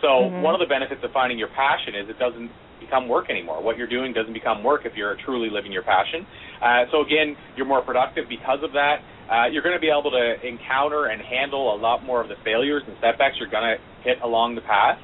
So 0.00 0.28
mm-hmm. 0.28 0.42
one 0.42 0.54
of 0.54 0.60
the 0.60 0.70
benefits 0.70 1.02
of 1.02 1.10
finding 1.12 1.38
your 1.38 1.48
passion 1.48 1.94
is 1.94 2.08
it 2.08 2.18
doesn't 2.18 2.50
become 2.80 3.08
work 3.08 3.30
anymore. 3.30 3.62
What 3.62 3.76
you're 3.76 3.90
doing 3.90 4.12
doesn't 4.12 4.32
become 4.32 4.62
work 4.62 4.82
if 4.84 4.94
you're 4.94 5.16
truly 5.24 5.50
living 5.50 5.72
your 5.72 5.82
passion. 5.82 6.26
Uh, 6.62 6.86
so 6.92 7.02
again, 7.02 7.36
you're 7.56 7.66
more 7.66 7.82
productive 7.82 8.28
because 8.28 8.62
of 8.62 8.72
that. 8.72 9.02
Uh, 9.28 9.46
you're 9.50 9.62
going 9.62 9.74
to 9.74 9.82
be 9.82 9.90
able 9.90 10.10
to 10.10 10.24
encounter 10.46 11.06
and 11.06 11.20
handle 11.20 11.74
a 11.74 11.76
lot 11.76 12.04
more 12.04 12.22
of 12.22 12.28
the 12.28 12.38
failures 12.44 12.82
and 12.86 12.96
setbacks 13.02 13.36
you're 13.38 13.50
going 13.50 13.66
to 13.66 13.76
hit 14.06 14.16
along 14.22 14.54
the 14.54 14.62
path 14.62 14.98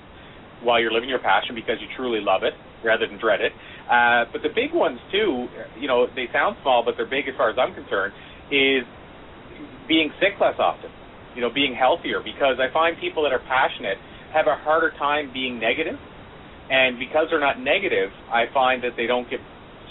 while 0.63 0.81
you're 0.81 0.93
living 0.93 1.11
your 1.11 1.21
passion 1.21 1.55
because 1.55 1.77
you 1.83 1.89
truly 1.97 2.21
love 2.23 2.43
it 2.43 2.55
rather 2.83 3.07
than 3.07 3.19
dread 3.19 3.41
it. 3.43 3.53
Uh, 3.85 4.25
but 4.33 4.41
the 4.41 4.49
big 4.49 4.73
ones 4.73 4.99
too, 5.13 5.49
you 5.77 5.89
know, 5.89 6.07
they 6.17 6.25
sound 6.33 6.57
small, 6.63 6.83
but 6.85 6.95
they're 6.97 7.11
big 7.11 7.29
as 7.29 7.37
far 7.37 7.51
as 7.51 7.57
I'm 7.59 7.75
concerned, 7.75 8.15
is 8.49 8.87
being 9.89 10.09
sick 10.21 10.41
less 10.41 10.57
often. 10.57 10.89
You 11.35 11.43
know, 11.43 11.51
being 11.51 11.75
healthier 11.75 12.23
because 12.23 12.63
I 12.63 12.73
find 12.73 12.95
people 13.03 13.27
that 13.27 13.35
are 13.35 13.43
passionate 13.43 13.99
have 14.35 14.51
a 14.51 14.59
harder 14.67 14.91
time 14.99 15.31
being 15.33 15.63
negative, 15.63 15.97
and 16.69 16.99
because 16.99 17.31
they're 17.31 17.41
not 17.41 17.63
negative, 17.63 18.11
I 18.29 18.51
find 18.53 18.83
that 18.83 18.99
they 18.99 19.07
don't 19.07 19.31
get 19.31 19.39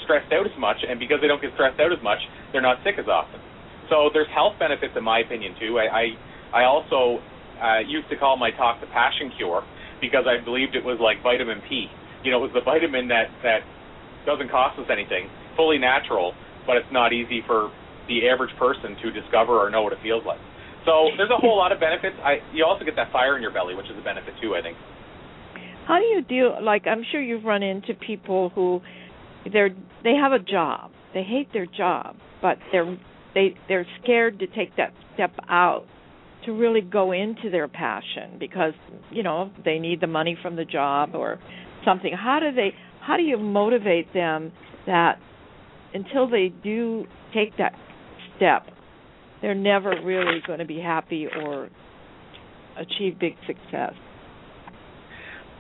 stressed 0.04 0.32
out 0.36 0.46
as 0.46 0.54
much, 0.60 0.84
and 0.84 1.00
because 1.00 1.24
they 1.24 1.32
don't 1.32 1.42
get 1.42 1.56
stressed 1.56 1.80
out 1.80 1.96
as 1.96 2.04
much, 2.04 2.20
they're 2.52 2.62
not 2.62 2.84
sick 2.84 3.00
as 3.00 3.08
often. 3.08 3.40
So 3.90 4.12
there's 4.12 4.28
health 4.36 4.60
benefits 4.60 4.94
in 4.96 5.04
my 5.04 5.20
opinion 5.24 5.56
too. 5.60 5.80
I 5.80 5.88
I, 5.88 6.04
I 6.52 6.62
also 6.68 7.24
uh, 7.64 7.80
used 7.88 8.10
to 8.12 8.18
call 8.20 8.36
my 8.36 8.52
talk 8.52 8.84
the 8.84 8.88
passion 8.92 9.32
cure 9.40 9.64
because 10.02 10.28
I 10.28 10.44
believed 10.44 10.76
it 10.76 10.84
was 10.84 11.00
like 11.00 11.24
vitamin 11.24 11.64
P. 11.70 11.88
You 12.24 12.32
know, 12.32 12.44
it 12.44 12.52
was 12.52 12.56
the 12.56 12.66
vitamin 12.68 13.08
that 13.08 13.32
that 13.44 13.64
doesn't 14.26 14.52
cost 14.52 14.80
us 14.80 14.88
anything, 14.92 15.32
fully 15.56 15.80
natural, 15.80 16.34
but 16.68 16.76
it's 16.76 16.92
not 16.92 17.12
easy 17.14 17.44
for 17.48 17.72
the 18.08 18.28
average 18.28 18.52
person 18.60 18.96
to 19.04 19.12
discover 19.12 19.56
or 19.60 19.70
know 19.70 19.84
what 19.84 19.94
it 19.94 20.00
feels 20.04 20.24
like. 20.26 20.40
So 20.86 21.10
there's 21.18 21.32
a 21.32 21.40
whole 21.40 21.58
lot 21.58 21.72
of 21.72 21.80
benefits. 21.80 22.16
I 22.24 22.38
you 22.54 22.66
also 22.66 22.84
get 22.86 22.96
that 22.96 23.12
fire 23.12 23.36
in 23.36 23.42
your 23.42 23.52
belly, 23.52 23.76
which 23.76 23.88
is 23.88 23.98
a 23.98 24.04
benefit 24.04 24.34
too, 24.42 24.56
I 24.56 24.62
think. 24.62 24.78
How 25.88 26.00
do 26.00 26.06
you 26.06 26.22
deal 26.22 26.58
like 26.62 26.88
I'm 26.88 27.04
sure 27.12 27.22
you've 27.22 27.46
run 27.46 27.64
into 27.64 27.94
people 27.94 28.50
who 28.56 28.82
they're 29.52 29.70
they 30.04 30.16
have 30.16 30.32
a 30.32 30.40
job. 30.40 30.92
They 31.14 31.24
hate 31.24 31.54
their 31.54 31.66
job, 31.66 32.16
but 32.42 32.58
they're 32.72 32.98
they 33.34 33.56
they're 33.68 33.88
scared 34.02 34.40
to 34.40 34.48
take 34.48 34.76
that 34.78 34.94
step 35.14 35.32
out 35.50 35.86
to 36.46 36.52
really 36.52 36.82
go 36.82 37.12
into 37.12 37.50
their 37.50 37.68
passion 37.68 38.38
because 38.40 38.74
you 39.12 39.24
know 39.24 39.52
they 39.64 39.80
need 39.80 40.02
the 40.02 40.08
money 40.08 40.38
from 40.42 40.56
the 40.56 40.66
job 40.66 41.16
or 41.16 41.40
something 41.86 42.14
how 42.14 42.40
do 42.40 42.52
they 42.54 42.74
how 43.02 43.18
do 43.18 43.24
you 43.24 43.38
motivate 43.38 44.14
them 44.14 44.52
that 44.86 45.20
until 45.94 46.30
they 46.30 46.52
do 46.64 47.06
take 47.34 47.56
that 47.58 47.74
step 48.36 48.64
they're 49.44 49.54
never 49.54 49.94
really 50.04 50.42
going 50.48 50.60
to 50.60 50.66
be 50.66 50.80
happy 50.80 51.28
or 51.28 51.70
achieve 52.80 53.20
big 53.20 53.36
success 53.46 53.94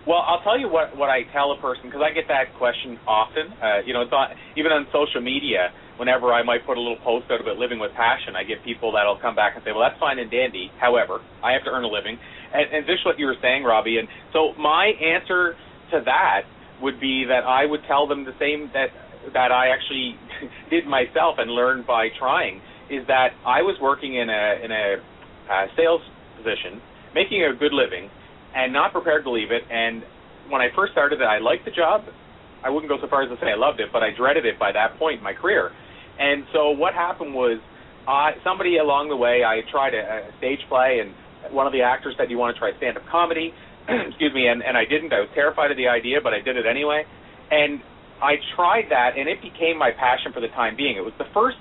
well, 0.05 0.19
I'll 0.19 0.43
tell 0.43 0.59
you 0.59 0.67
what 0.67 0.97
what 0.97 1.07
I 1.07 1.23
tell 1.31 1.55
a 1.55 1.59
person 1.63 1.87
because 1.87 2.03
I 2.03 2.11
get 2.11 2.27
that 2.27 2.51
question 2.59 2.99
often. 3.07 3.47
Uh, 3.55 3.79
you 3.87 3.93
know, 3.93 4.01
it's 4.01 4.11
not 4.11 4.35
even 4.57 4.71
on 4.71 4.83
social 4.91 5.21
media 5.23 5.71
whenever 5.97 6.33
I 6.33 6.43
might 6.43 6.65
put 6.65 6.77
a 6.77 6.81
little 6.81 6.99
post 7.03 7.29
out 7.31 7.39
about 7.39 7.57
living 7.57 7.79
with 7.79 7.91
passion, 7.93 8.35
I 8.35 8.43
get 8.43 8.63
people 8.65 8.91
that'll 8.91 9.19
come 9.19 9.35
back 9.35 9.55
and 9.55 9.63
say, 9.63 9.71
well, 9.71 9.87
that's 9.87 9.99
fine 9.99 10.19
and 10.19 10.29
dandy. 10.29 10.71
However, 10.79 11.21
I 11.43 11.53
have 11.53 11.63
to 11.65 11.71
earn 11.71 11.83
a 11.83 11.87
living. 11.87 12.17
And, 12.53 12.65
and 12.73 12.81
this 12.83 12.99
is 12.99 13.05
what 13.05 13.19
you 13.19 13.27
were 13.27 13.37
saying, 13.41 13.63
Robbie. 13.63 13.97
And 13.99 14.07
so 14.33 14.53
my 14.59 14.91
answer 14.99 15.55
to 15.91 16.01
that 16.05 16.43
would 16.81 16.99
be 16.99 17.25
that 17.29 17.45
I 17.45 17.65
would 17.65 17.81
tell 17.87 18.07
them 18.07 18.25
the 18.25 18.35
same 18.39 18.69
that 18.73 18.89
that 19.31 19.55
I 19.55 19.71
actually 19.71 20.19
did 20.69 20.85
myself 20.85 21.39
and 21.39 21.49
learned 21.49 21.87
by 21.87 22.09
trying 22.19 22.59
is 22.89 23.05
that 23.07 23.35
I 23.45 23.61
was 23.61 23.77
working 23.81 24.15
in 24.15 24.29
a 24.29 24.63
in 24.63 24.71
a 24.71 24.95
uh, 25.49 25.65
sales 25.75 26.01
position, 26.37 26.81
making 27.13 27.43
a 27.43 27.55
good 27.55 27.73
living, 27.73 28.09
and 28.55 28.73
not 28.73 28.91
prepared 28.91 29.23
to 29.23 29.31
leave 29.31 29.51
it. 29.51 29.63
And 29.69 30.03
when 30.49 30.61
I 30.61 30.69
first 30.75 30.91
started 30.91 31.21
it, 31.21 31.25
I 31.25 31.39
liked 31.39 31.65
the 31.65 31.71
job. 31.71 32.03
I 32.63 32.69
wouldn't 32.69 32.89
go 32.89 32.97
so 33.01 33.09
far 33.09 33.23
as 33.23 33.29
to 33.29 33.35
say 33.43 33.51
I 33.51 33.59
loved 33.59 33.79
it, 33.79 33.89
but 33.91 34.03
I 34.03 34.15
dreaded 34.15 34.45
it 34.45 34.57
by 34.57 34.71
that 34.71 34.97
point 34.97 35.19
in 35.19 35.23
my 35.23 35.33
career. 35.33 35.71
And 36.19 36.45
so 36.53 36.71
what 36.71 36.93
happened 36.93 37.33
was, 37.33 37.59
uh, 38.07 38.31
somebody 38.43 38.77
along 38.77 39.09
the 39.09 39.17
way, 39.17 39.43
I 39.43 39.61
tried 39.71 39.93
a, 39.93 40.29
a 40.29 40.37
stage 40.37 40.59
play, 40.69 41.01
and 41.03 41.11
one 41.53 41.67
of 41.67 41.73
the 41.73 41.81
actors 41.81 42.15
said, 42.17 42.29
"You 42.29 42.37
want 42.37 42.55
to 42.55 42.59
try 42.59 42.75
stand-up 42.77 43.03
comedy?" 43.11 43.53
Excuse 43.87 44.33
me, 44.33 44.47
and 44.47 44.63
and 44.63 44.77
I 44.77 44.85
didn't. 44.85 45.11
I 45.11 45.19
was 45.19 45.29
terrified 45.33 45.71
of 45.71 45.77
the 45.77 45.87
idea, 45.87 46.19
but 46.21 46.33
I 46.33 46.39
did 46.39 46.55
it 46.55 46.65
anyway. 46.65 47.03
And 47.51 47.81
I 48.21 48.39
tried 48.55 48.87
that, 48.89 49.17
and 49.17 49.27
it 49.27 49.41
became 49.41 49.77
my 49.77 49.91
passion 49.91 50.31
for 50.31 50.39
the 50.39 50.47
time 50.55 50.75
being. 50.75 50.95
It 50.95 51.03
was 51.03 51.13
the 51.17 51.27
first 51.33 51.57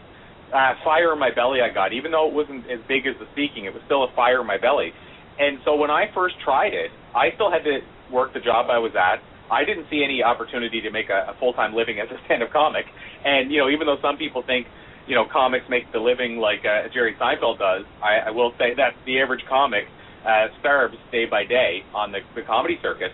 uh, 0.53 0.75
fire 0.85 1.13
in 1.13 1.19
my 1.19 1.33
belly 1.35 1.61
I 1.61 1.73
got, 1.73 1.93
even 1.93 2.13
though 2.13 2.29
it 2.29 2.35
wasn't 2.35 2.71
as 2.71 2.81
big 2.87 3.07
as 3.07 3.17
the 3.19 3.27
speaking. 3.33 3.65
It 3.65 3.75
was 3.75 3.83
still 3.87 4.05
a 4.05 4.13
fire 4.15 4.41
in 4.41 4.47
my 4.47 4.59
belly. 4.59 4.93
And 5.39 5.59
so 5.65 5.75
when 5.77 5.91
I 5.91 6.13
first 6.15 6.37
tried 6.45 6.75
it, 6.75 6.91
I 7.17 7.33
still 7.35 7.51
had 7.51 7.65
to 7.65 7.81
work 8.13 8.35
the 8.35 8.41
job 8.41 8.69
I 8.71 8.79
was 8.79 8.93
at. 8.95 9.25
I 9.51 9.65
didn't 9.65 9.87
see 9.91 10.05
any 10.05 10.23
opportunity 10.23 10.81
to 10.83 10.91
make 10.91 11.09
a, 11.09 11.33
a 11.33 11.35
full-time 11.41 11.75
living 11.75 12.01
as 12.01 12.09
a 12.13 12.21
stand-up 12.25 12.53
comic. 12.53 12.85
And 13.25 13.51
you 13.51 13.59
know, 13.59 13.69
even 13.69 13.87
though 13.87 14.01
some 14.01 14.17
people 14.17 14.43
think, 14.47 14.67
you 15.09 15.15
know, 15.17 15.25
comics 15.31 15.65
make 15.69 15.91
the 15.93 15.99
living 15.99 16.37
like 16.37 16.61
uh, 16.65 16.89
Jerry 16.93 17.17
Seinfeld 17.21 17.59
does, 17.59 17.85
I, 18.03 18.29
I 18.29 18.31
will 18.31 18.53
say 18.59 18.75
that 18.77 18.95
the 19.05 19.21
average 19.21 19.45
comic 19.49 19.85
uh, 20.25 20.47
starves 20.61 20.97
day 21.11 21.27
by 21.27 21.45
day 21.45 21.83
on 21.95 22.13
the, 22.13 22.21
the 22.35 22.43
comedy 22.43 22.79
circuit. 22.81 23.11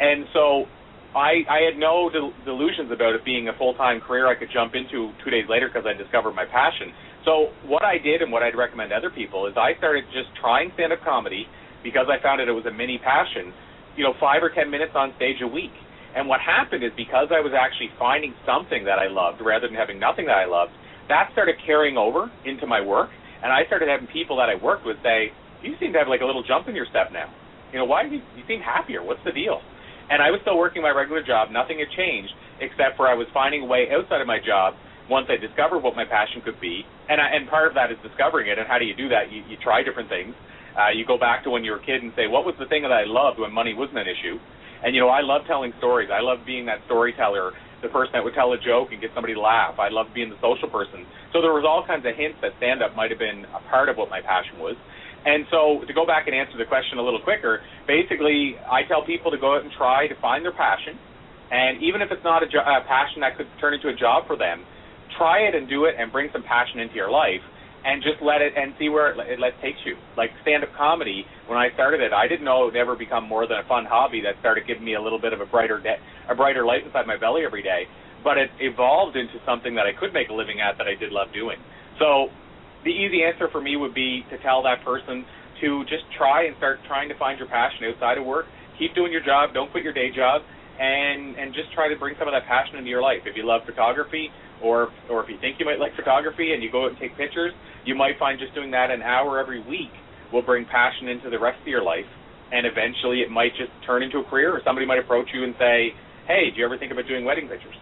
And 0.00 0.26
so 0.32 0.66
I, 1.16 1.44
I 1.48 1.64
had 1.64 1.80
no 1.80 2.10
del- 2.12 2.36
delusions 2.44 2.92
about 2.92 3.14
it 3.14 3.24
being 3.24 3.48
a 3.48 3.54
full-time 3.56 4.00
career 4.00 4.28
I 4.28 4.34
could 4.34 4.52
jump 4.52 4.74
into 4.74 5.12
two 5.24 5.30
days 5.30 5.48
later 5.48 5.68
because 5.68 5.88
I 5.88 5.96
discovered 5.96 6.32
my 6.32 6.44
passion. 6.44 6.92
So 7.24 7.48
what 7.64 7.82
I 7.84 7.98
did 7.98 8.22
and 8.22 8.30
what 8.30 8.42
I'd 8.42 8.56
recommend 8.56 8.92
other 8.92 9.10
people 9.10 9.46
is 9.46 9.54
I 9.56 9.76
started 9.78 10.04
just 10.12 10.28
trying 10.40 10.70
stand-up 10.74 11.00
comedy 11.02 11.46
because 11.82 12.06
I 12.12 12.22
found 12.22 12.40
it, 12.40 12.48
it 12.48 12.52
was 12.52 12.66
a 12.66 12.72
mini 12.72 12.98
passion 12.98 13.52
you 13.98 14.06
know, 14.06 14.14
five 14.22 14.46
or 14.46 14.48
ten 14.54 14.70
minutes 14.70 14.94
on 14.94 15.12
stage 15.18 15.42
a 15.42 15.50
week. 15.50 15.74
And 16.14 16.30
what 16.30 16.38
happened 16.40 16.86
is 16.86 16.94
because 16.96 17.34
I 17.34 17.42
was 17.42 17.50
actually 17.52 17.90
finding 17.98 18.32
something 18.46 18.86
that 18.86 19.02
I 19.02 19.10
loved 19.10 19.42
rather 19.42 19.66
than 19.66 19.74
having 19.74 19.98
nothing 19.98 20.30
that 20.30 20.38
I 20.38 20.46
loved, 20.46 20.70
that 21.10 21.28
started 21.34 21.58
carrying 21.66 21.98
over 21.98 22.30
into 22.46 22.64
my 22.64 22.80
work. 22.80 23.10
And 23.42 23.50
I 23.52 23.66
started 23.66 23.90
having 23.90 24.06
people 24.14 24.38
that 24.38 24.48
I 24.48 24.54
worked 24.54 24.86
with 24.86 24.96
say, 25.02 25.34
"You 25.62 25.74
seem 25.82 25.92
to 25.92 25.98
have 25.98 26.08
like 26.08 26.22
a 26.22 26.24
little 26.24 26.46
jump 26.46 26.70
in 26.70 26.74
your 26.78 26.86
step 26.86 27.10
now. 27.12 27.28
You 27.74 27.78
know, 27.78 27.84
why 27.84 28.06
do 28.06 28.14
you, 28.14 28.22
you 28.38 28.44
seem 28.46 28.62
happier? 28.62 29.02
What's 29.02 29.22
the 29.26 29.34
deal?" 29.34 29.60
And 30.10 30.22
I 30.22 30.30
was 30.30 30.40
still 30.42 30.56
working 30.56 30.82
my 30.82 30.90
regular 30.90 31.22
job. 31.22 31.50
Nothing 31.50 31.78
had 31.78 31.90
changed 31.92 32.32
except 32.60 32.96
for 32.96 33.06
I 33.06 33.14
was 33.14 33.28
finding 33.32 33.62
a 33.62 33.68
way 33.68 33.88
outside 33.92 34.20
of 34.20 34.26
my 34.26 34.38
job 34.40 34.74
once 35.08 35.28
I 35.28 35.36
discovered 35.36 35.80
what 35.80 35.96
my 35.96 36.04
passion 36.04 36.40
could 36.44 36.60
be. 36.60 36.84
And 37.08 37.20
I, 37.20 37.32
and 37.36 37.48
part 37.48 37.68
of 37.68 37.74
that 37.74 37.92
is 37.92 37.98
discovering 38.02 38.48
it. 38.48 38.58
And 38.58 38.66
how 38.68 38.78
do 38.78 38.84
you 38.84 38.96
do 38.96 39.08
that? 39.08 39.32
You, 39.32 39.44
you 39.48 39.56
try 39.60 39.82
different 39.82 40.08
things. 40.08 40.34
Uh, 40.76 40.92
you 40.94 41.04
go 41.04 41.18
back 41.18 41.44
to 41.44 41.50
when 41.50 41.64
you 41.64 41.72
were 41.72 41.80
a 41.80 41.84
kid 41.84 42.02
and 42.02 42.12
say, 42.14 42.28
what 42.28 42.44
was 42.44 42.54
the 42.58 42.66
thing 42.66 42.82
that 42.82 42.92
I 42.92 43.04
loved 43.04 43.40
when 43.40 43.52
money 43.52 43.74
wasn't 43.74 43.98
an 43.98 44.08
issue? 44.08 44.38
And 44.84 44.94
you 44.94 45.00
know, 45.00 45.08
I 45.08 45.20
love 45.20 45.42
telling 45.48 45.72
stories. 45.78 46.08
I 46.12 46.20
love 46.20 46.46
being 46.46 46.66
that 46.66 46.78
storyteller 46.86 47.52
the 47.82 47.88
person 47.88 48.10
that 48.14 48.24
would 48.24 48.34
tell 48.34 48.52
a 48.52 48.58
joke 48.58 48.90
and 48.90 49.00
get 49.00 49.10
somebody 49.14 49.34
to 49.34 49.40
laugh. 49.40 49.78
I 49.78 49.88
loved 49.88 50.10
being 50.14 50.30
the 50.30 50.40
social 50.42 50.66
person. 50.66 51.06
So 51.30 51.38
there 51.38 51.54
was 51.54 51.62
all 51.62 51.86
kinds 51.86 52.02
of 52.06 52.14
hints 52.18 52.38
that 52.42 52.58
stand 52.58 52.82
up 52.82 52.96
might 52.98 53.10
have 53.10 53.22
been 53.22 53.46
a 53.54 53.62
part 53.70 53.88
of 53.88 53.96
what 53.96 54.10
my 54.10 54.20
passion 54.20 54.58
was. 54.58 54.74
And 55.28 55.44
so 55.52 55.84
to 55.84 55.92
go 55.92 56.08
back 56.08 56.24
and 56.24 56.32
answer 56.32 56.56
the 56.56 56.64
question 56.64 56.96
a 56.96 57.04
little 57.04 57.20
quicker, 57.20 57.60
basically 57.84 58.56
I 58.64 58.88
tell 58.88 59.04
people 59.04 59.28
to 59.28 59.36
go 59.36 59.60
out 59.60 59.62
and 59.62 59.70
try 59.76 60.08
to 60.08 60.16
find 60.24 60.40
their 60.40 60.56
passion. 60.56 60.96
And 61.52 61.84
even 61.84 62.00
if 62.00 62.08
it's 62.08 62.24
not 62.24 62.40
a, 62.40 62.48
jo- 62.48 62.64
a 62.64 62.80
passion 62.88 63.20
that 63.20 63.36
could 63.36 63.48
turn 63.60 63.76
into 63.76 63.92
a 63.92 63.96
job 63.96 64.24
for 64.24 64.40
them, 64.40 64.64
try 65.20 65.44
it 65.44 65.54
and 65.54 65.68
do 65.68 65.84
it 65.84 66.00
and 66.00 66.08
bring 66.08 66.32
some 66.32 66.42
passion 66.48 66.80
into 66.80 66.96
your 66.96 67.12
life 67.12 67.44
and 67.84 68.02
just 68.02 68.20
let 68.24 68.40
it 68.40 68.56
and 68.56 68.72
see 68.80 68.88
where 68.88 69.12
it, 69.12 69.20
it 69.28 69.38
let 69.38 69.52
takes 69.60 69.78
you. 69.84 69.96
Like 70.16 70.32
stand 70.42 70.64
up 70.64 70.72
comedy, 70.76 71.24
when 71.46 71.60
I 71.60 71.72
started 71.76 72.00
it, 72.00 72.12
I 72.12 72.26
didn't 72.26 72.44
know 72.44 72.64
it 72.64 72.72
would 72.72 72.80
ever 72.80 72.96
become 72.96 73.28
more 73.28 73.46
than 73.46 73.58
a 73.60 73.66
fun 73.68 73.84
hobby 73.84 74.24
that 74.24 74.40
started 74.40 74.64
giving 74.66 74.84
me 74.84 74.94
a 74.96 75.02
little 75.02 75.20
bit 75.20 75.32
of 75.32 75.40
a 75.40 75.46
brighter 75.46 75.80
day, 75.80 76.00
a 76.28 76.34
brighter 76.34 76.64
light 76.64 76.84
inside 76.84 77.06
my 77.06 77.16
belly 77.16 77.44
every 77.44 77.62
day. 77.62 77.84
But 78.24 78.36
it 78.36 78.50
evolved 78.60 79.16
into 79.16 79.36
something 79.44 79.76
that 79.76 79.84
I 79.84 79.92
could 79.92 80.12
make 80.12 80.28
a 80.28 80.34
living 80.34 80.60
at 80.60 80.76
that 80.78 80.88
I 80.88 80.96
did 80.96 81.12
love 81.12 81.28
doing. 81.32 81.60
So 82.00 82.28
the 82.84 82.90
easy 82.90 83.24
answer 83.24 83.48
for 83.50 83.60
me 83.60 83.76
would 83.76 83.94
be 83.94 84.24
to 84.30 84.38
tell 84.38 84.62
that 84.62 84.84
person 84.84 85.24
to 85.60 85.82
just 85.84 86.04
try 86.16 86.46
and 86.46 86.56
start 86.56 86.78
trying 86.86 87.08
to 87.08 87.18
find 87.18 87.38
your 87.38 87.48
passion 87.48 87.84
outside 87.90 88.18
of 88.18 88.24
work. 88.24 88.46
Keep 88.78 88.94
doing 88.94 89.10
your 89.10 89.24
job, 89.24 89.50
don't 89.54 89.70
quit 89.70 89.82
your 89.82 89.92
day 89.92 90.10
job, 90.14 90.42
and 90.78 91.36
and 91.36 91.52
just 91.54 91.72
try 91.74 91.88
to 91.88 91.98
bring 91.98 92.14
some 92.18 92.28
of 92.28 92.32
that 92.32 92.46
passion 92.46 92.78
into 92.78 92.88
your 92.88 93.02
life. 93.02 93.26
If 93.26 93.36
you 93.36 93.44
love 93.44 93.62
photography, 93.66 94.30
or 94.62 94.90
or 95.10 95.22
if 95.22 95.28
you 95.28 95.36
think 95.40 95.58
you 95.58 95.66
might 95.66 95.80
like 95.80 95.94
photography 95.96 96.54
and 96.54 96.62
you 96.62 96.70
go 96.70 96.84
out 96.86 96.90
and 96.94 96.98
take 96.98 97.16
pictures, 97.16 97.52
you 97.84 97.94
might 97.94 98.18
find 98.18 98.38
just 98.38 98.54
doing 98.54 98.70
that 98.70 98.90
an 98.90 99.02
hour 99.02 99.38
every 99.38 99.60
week 99.66 99.90
will 100.32 100.42
bring 100.42 100.64
passion 100.66 101.08
into 101.08 101.30
the 101.30 101.38
rest 101.38 101.58
of 101.60 101.66
your 101.66 101.82
life, 101.82 102.06
and 102.52 102.66
eventually 102.66 103.20
it 103.20 103.30
might 103.30 103.50
just 103.58 103.72
turn 103.86 104.02
into 104.02 104.18
a 104.18 104.24
career. 104.24 104.54
Or 104.54 104.60
somebody 104.64 104.86
might 104.86 105.00
approach 105.00 105.26
you 105.34 105.42
and 105.42 105.54
say, 105.58 105.90
"Hey, 106.26 106.50
do 106.54 106.58
you 106.58 106.64
ever 106.64 106.78
think 106.78 106.92
about 106.92 107.08
doing 107.08 107.24
wedding 107.24 107.48
pictures?" 107.48 107.74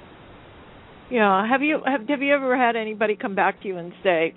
Yeah. 1.11 1.47
Have 1.47 1.63
you 1.63 1.83
have 1.85 2.09
have 2.09 2.23
you 2.23 2.35
ever 2.35 2.57
had 2.57 2.75
anybody 2.75 3.17
come 3.17 3.35
back 3.35 3.61
to 3.63 3.69
you 3.69 3.77
and 3.77 3.93
say, 4.03 4.35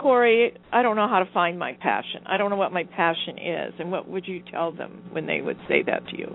Corey, 0.00 0.56
I 0.72 0.82
don't 0.82 0.96
know 0.96 1.08
how 1.08 1.18
to 1.18 1.28
find 1.32 1.58
my 1.58 1.74
passion. 1.80 2.24
I 2.26 2.36
don't 2.36 2.50
know 2.50 2.56
what 2.56 2.72
my 2.72 2.84
passion 2.84 3.36
is. 3.38 3.74
And 3.78 3.90
what 3.90 4.08
would 4.08 4.26
you 4.26 4.42
tell 4.50 4.72
them 4.72 5.02
when 5.12 5.26
they 5.26 5.40
would 5.40 5.58
say 5.68 5.82
that 5.84 6.06
to 6.08 6.18
you? 6.18 6.34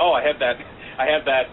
Oh, 0.00 0.12
I 0.12 0.26
have 0.26 0.38
that. 0.40 0.56
I 0.98 1.06
have 1.06 1.24
that 1.26 1.46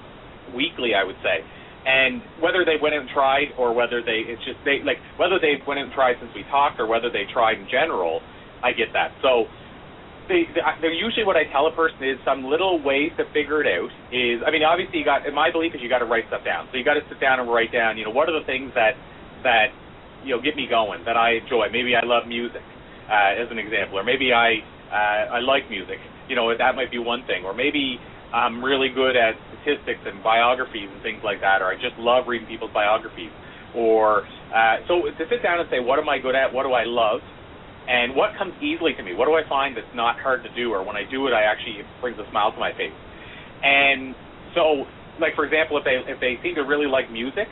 weekly, 0.55 0.91
I 0.97 1.03
would 1.03 1.19
say. 1.21 1.45
And 1.85 2.21
whether 2.41 2.65
they 2.65 2.75
went 2.81 2.95
and 2.95 3.07
tried, 3.13 3.53
or 3.57 3.73
whether 3.73 4.01
they, 4.01 4.25
it's 4.27 4.43
just 4.43 4.59
they 4.65 4.83
like 4.83 4.97
whether 5.15 5.39
they 5.39 5.55
went 5.67 5.79
and 5.79 5.91
tried 5.93 6.15
since 6.19 6.31
we 6.35 6.43
talked, 6.51 6.79
or 6.79 6.87
whether 6.87 7.09
they 7.09 7.23
tried 7.31 7.59
in 7.59 7.67
general, 7.71 8.19
I 8.63 8.73
get 8.73 8.91
that. 8.91 9.15
So 9.21 9.47
they, 10.27 10.43
they 10.83 10.91
usually 10.91 11.23
what 11.23 11.39
I 11.39 11.47
tell 11.51 11.67
a 11.67 11.75
person 11.75 12.03
is 12.03 12.19
some 12.27 12.43
little 12.43 12.83
ways 12.83 13.11
to 13.15 13.23
figure 13.31 13.63
it 13.63 13.67
out 13.71 13.91
is 14.11 14.43
I 14.43 14.51
mean 14.51 14.63
obviously 14.63 14.99
you 14.99 15.07
got 15.07 15.23
my 15.31 15.51
belief 15.51 15.71
is 15.75 15.79
you 15.79 15.87
got 15.87 16.03
to 16.03 16.09
write 16.09 16.27
stuff 16.27 16.43
down 16.43 16.67
so 16.71 16.75
you 16.75 16.83
got 16.83 16.99
to 16.99 17.05
sit 17.07 17.19
down 17.19 17.39
and 17.39 17.47
write 17.47 17.71
down 17.71 17.97
you 17.97 18.03
know 18.03 18.11
what 18.11 18.27
are 18.27 18.35
the 18.35 18.45
things 18.45 18.71
that 18.75 18.99
that 19.47 19.71
you 20.23 20.35
know 20.35 20.41
get 20.41 20.55
me 20.55 20.67
going 20.69 21.03
that 21.05 21.17
I 21.17 21.41
enjoy. 21.43 21.69
Maybe 21.71 21.95
I 21.95 22.05
love 22.05 22.27
music 22.27 22.61
uh, 23.09 23.41
as 23.41 23.49
an 23.51 23.59
example 23.59 23.99
or 23.99 24.03
maybe 24.03 24.33
I 24.33 24.61
uh, 24.91 25.37
I 25.37 25.39
like 25.39 25.69
music. 25.69 25.99
You 26.29 26.35
know 26.35 26.49
that 26.55 26.75
might 26.75 26.91
be 26.91 26.99
one 26.99 27.25
thing. 27.25 27.45
Or 27.45 27.53
maybe 27.53 27.99
I'm 28.33 28.63
really 28.63 28.89
good 28.89 29.15
at 29.15 29.35
statistics 29.61 30.01
and 30.05 30.23
biographies 30.23 30.89
and 30.91 31.01
things 31.01 31.21
like 31.23 31.41
that 31.41 31.61
or 31.61 31.67
I 31.67 31.75
just 31.75 31.97
love 31.97 32.27
reading 32.27 32.47
people's 32.47 32.73
biographies. 32.73 33.31
Or 33.75 34.23
uh, 34.53 34.83
so 34.87 35.05
to 35.05 35.23
sit 35.29 35.43
down 35.43 35.59
and 35.59 35.69
say 35.69 35.79
what 35.79 35.99
am 35.99 36.09
I 36.09 36.19
good 36.19 36.35
at? 36.35 36.53
What 36.53 36.63
do 36.63 36.73
I 36.73 36.83
love? 36.85 37.21
And 37.87 38.19
what 38.19 38.35
comes 38.35 38.51
easily 38.59 38.91
to 38.99 39.03
me? 39.03 39.15
What 39.15 39.31
do 39.31 39.33
I 39.39 39.47
find 39.47 39.71
that's 39.71 39.95
not 39.95 40.19
hard 40.19 40.43
to 40.43 40.51
do, 40.51 40.75
or 40.75 40.83
when 40.83 40.99
I 40.99 41.07
do 41.07 41.25
it, 41.27 41.31
I 41.31 41.47
actually 41.47 41.79
it 41.79 41.87
brings 42.03 42.19
a 42.19 42.27
smile 42.29 42.51
to 42.51 42.59
my 42.59 42.75
face? 42.75 42.91
And 43.63 44.11
so, 44.53 44.83
like 45.23 45.39
for 45.39 45.47
example, 45.47 45.79
if 45.79 45.87
they 45.87 45.95
if 46.03 46.19
they 46.19 46.35
seem 46.43 46.55
to 46.59 46.67
really 46.67 46.85
like 46.85 47.07
music, 47.09 47.47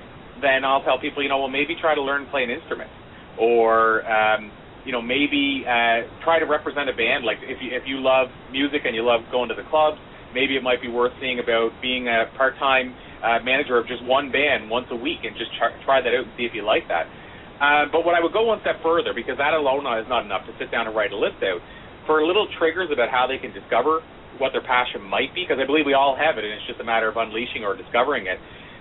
then 0.46 0.62
I'll 0.62 0.86
tell 0.86 1.02
people, 1.02 1.26
you 1.26 1.30
know, 1.30 1.42
well 1.42 1.50
maybe 1.50 1.74
try 1.82 1.98
to 1.98 2.04
learn 2.06 2.26
to 2.26 2.30
play 2.30 2.46
an 2.46 2.54
instrument, 2.54 2.94
or 3.42 4.06
um, 4.06 4.54
you 4.86 4.94
know 4.94 5.02
maybe 5.02 5.66
uh, 5.66 6.06
try 6.22 6.38
to 6.38 6.46
represent 6.46 6.86
a 6.86 6.94
band. 6.94 7.26
Like 7.26 7.42
if 7.42 7.58
you 7.58 7.74
if 7.74 7.90
you 7.90 7.98
love 7.98 8.30
music 8.54 8.86
and 8.86 8.94
you 8.94 9.02
love 9.02 9.26
going 9.34 9.50
to 9.50 9.58
the 9.58 9.66
clubs, 9.74 9.98
maybe 10.38 10.54
it 10.54 10.62
might 10.62 10.86
be 10.86 10.92
worth 10.92 11.18
seeing 11.18 11.42
about 11.42 11.74
being 11.82 12.06
a 12.08 12.30
part-time 12.38 12.94
uh, 13.26 13.40
manager 13.42 13.80
of 13.82 13.88
just 13.88 14.06
one 14.06 14.30
band 14.30 14.70
once 14.70 14.86
a 14.94 15.00
week 15.00 15.26
and 15.26 15.34
just 15.40 15.50
try, 15.58 15.74
try 15.88 15.98
that 16.04 16.14
out 16.14 16.30
and 16.30 16.34
see 16.38 16.46
if 16.46 16.54
you 16.54 16.62
like 16.62 16.86
that. 16.92 17.10
Uh, 17.58 17.88
but 17.90 18.04
what 18.04 18.14
I 18.14 18.20
would 18.20 18.36
go 18.36 18.44
one 18.52 18.60
step 18.62 18.84
further, 18.84 19.16
because 19.16 19.40
that 19.40 19.56
alone 19.56 19.88
is 19.98 20.06
not 20.12 20.28
enough 20.28 20.44
to 20.46 20.54
sit 20.60 20.70
down 20.70 20.86
and 20.86 20.94
write 20.94 21.16
a 21.16 21.18
list 21.18 21.40
out, 21.40 21.64
for 22.06 22.20
little 22.22 22.46
triggers 22.60 22.92
about 22.92 23.10
how 23.10 23.26
they 23.26 23.40
can 23.40 23.56
discover 23.56 24.04
what 24.38 24.52
their 24.52 24.62
passion 24.62 25.00
might 25.02 25.32
be, 25.32 25.48
because 25.48 25.58
I 25.58 25.66
believe 25.66 25.88
we 25.88 25.96
all 25.96 26.20
have 26.20 26.36
it, 26.36 26.44
and 26.44 26.52
it's 26.52 26.68
just 26.68 26.84
a 26.84 26.84
matter 26.84 27.08
of 27.08 27.16
unleashing 27.16 27.64
or 27.64 27.74
discovering 27.80 28.28
it. 28.28 28.38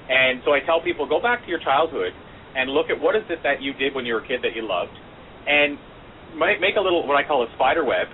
And 0.09 0.43
so 0.45 0.53
I 0.53 0.61
tell 0.61 0.81
people, 0.83 1.09
go 1.09 1.21
back 1.21 1.43
to 1.45 1.49
your 1.49 1.61
childhood 1.61 2.13
and 2.55 2.71
look 2.71 2.91
at 2.91 3.01
what 3.01 3.17
is 3.17 3.25
it 3.31 3.41
that 3.43 3.63
you 3.63 3.73
did 3.75 3.95
when 3.95 4.05
you 4.07 4.15
were 4.15 4.23
a 4.23 4.29
kid 4.29 4.41
that 4.43 4.55
you 4.55 4.63
loved, 4.63 4.95
and 5.47 5.79
make 6.37 6.77
a 6.77 6.81
little 6.81 7.07
what 7.07 7.17
I 7.17 7.27
call 7.27 7.43
a 7.43 7.51
spider 7.55 7.85
web 7.85 8.09